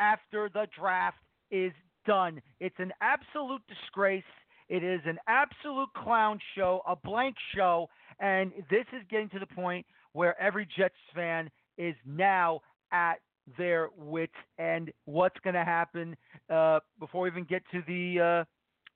after 0.00 0.48
the 0.52 0.66
draft 0.78 1.18
is 1.50 1.72
done. 2.06 2.40
It's 2.60 2.76
an 2.78 2.92
absolute 3.00 3.62
disgrace. 3.68 4.22
It 4.68 4.84
is 4.84 5.00
an 5.06 5.18
absolute 5.26 5.88
clown 5.96 6.38
show, 6.56 6.82
a 6.86 6.94
blank 6.94 7.36
show, 7.54 7.88
and 8.20 8.52
this 8.70 8.84
is 8.92 9.02
getting 9.10 9.28
to 9.30 9.38
the 9.38 9.46
point 9.46 9.86
where 10.12 10.40
every 10.40 10.66
Jets 10.76 10.94
fan 11.14 11.50
is 11.78 11.94
now 12.06 12.60
at 12.92 13.14
their 13.56 13.88
wits 13.96 14.34
and 14.58 14.92
what's 15.06 15.38
going 15.42 15.54
to 15.54 15.64
happen 15.64 16.16
uh, 16.50 16.80
before 16.98 17.22
we 17.22 17.30
even 17.30 17.44
get 17.44 17.62
to 17.72 17.82
the, 17.86 18.20
uh, 18.20 18.44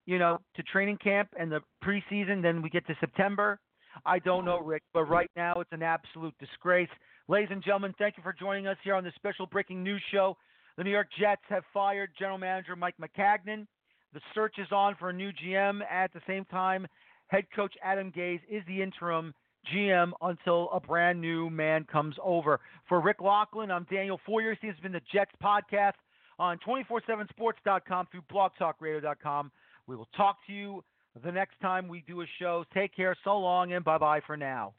you 0.05 0.19
know, 0.19 0.39
to 0.57 0.63
training 0.65 0.99
camp 0.99 1.29
and 1.39 1.51
the 1.51 1.61
preseason. 1.83 2.43
Then 2.43 2.61
we 2.61 2.69
get 2.69 2.87
to 2.87 2.95
September. 3.01 3.59
I 4.07 4.19
don't 4.19 4.45
know, 4.45 4.61
Rick, 4.61 4.83
but 4.93 5.05
right 5.05 5.31
now 5.37 5.55
it's 5.61 5.73
an 5.73 5.83
absolute 5.83 6.35
disgrace. 6.39 6.89
Ladies 7.29 7.49
and 7.51 7.63
gentlemen, 7.63 7.95
thank 7.99 8.17
you 8.17 8.23
for 8.23 8.33
joining 8.33 8.67
us 8.67 8.77
here 8.83 8.95
on 8.95 9.05
this 9.05 9.15
special 9.17 9.47
breaking 9.47 9.83
news 9.83 10.03
show. 10.11 10.37
The 10.77 10.85
New 10.85 10.91
York 10.91 11.09
Jets 11.19 11.43
have 11.49 11.65
fired 11.73 12.11
general 12.19 12.39
manager 12.39 12.75
Mike 12.77 12.97
Maccagnan. 13.01 13.67
The 14.13 14.21
search 14.35 14.57
is 14.59 14.69
on 14.73 14.97
for 14.99 15.11
a 15.11 15.13
new 15.13 15.31
GM. 15.33 15.81
At 15.91 16.13
the 16.13 16.21
same 16.27 16.45
time, 16.47 16.87
head 17.29 17.45
coach 17.55 17.75
Adam 17.83 18.13
Gase 18.13 18.41
is 18.51 18.63
the 18.67 18.83
interim 18.83 19.35
GM 19.73 20.13
until 20.21 20.71
a 20.73 20.81
brand 20.81 21.21
new 21.21 21.49
man 21.51 21.85
comes 21.85 22.17
over. 22.23 22.61
For 22.89 23.01
Rick 23.01 23.19
Laughland, 23.21 23.71
I'm 23.71 23.87
Daniel 23.91 24.21
Foyer. 24.27 24.57
This 24.61 24.73
has 24.75 24.81
been 24.83 24.93
the 24.93 25.01
Jets 25.13 25.33
podcast 25.43 25.93
on 26.39 26.59
247sports.com 26.67 28.09
through 28.11 28.23
blogtalkradio.com. 28.33 29.53
We 29.87 29.97
will 29.97 30.09
talk 30.17 30.39
to 30.47 30.53
you 30.53 30.83
the 31.25 31.33
next 31.33 31.61
time 31.61 31.89
we 31.89 32.03
do 32.07 32.23
a 32.23 32.27
show. 32.39 32.65
Take 32.73 32.95
care. 32.95 33.15
So 33.25 33.39
long 33.39 33.73
and 33.73 33.85
bye 33.85 33.99
bye 33.99 34.21
for 34.27 34.37
now. 34.37 34.75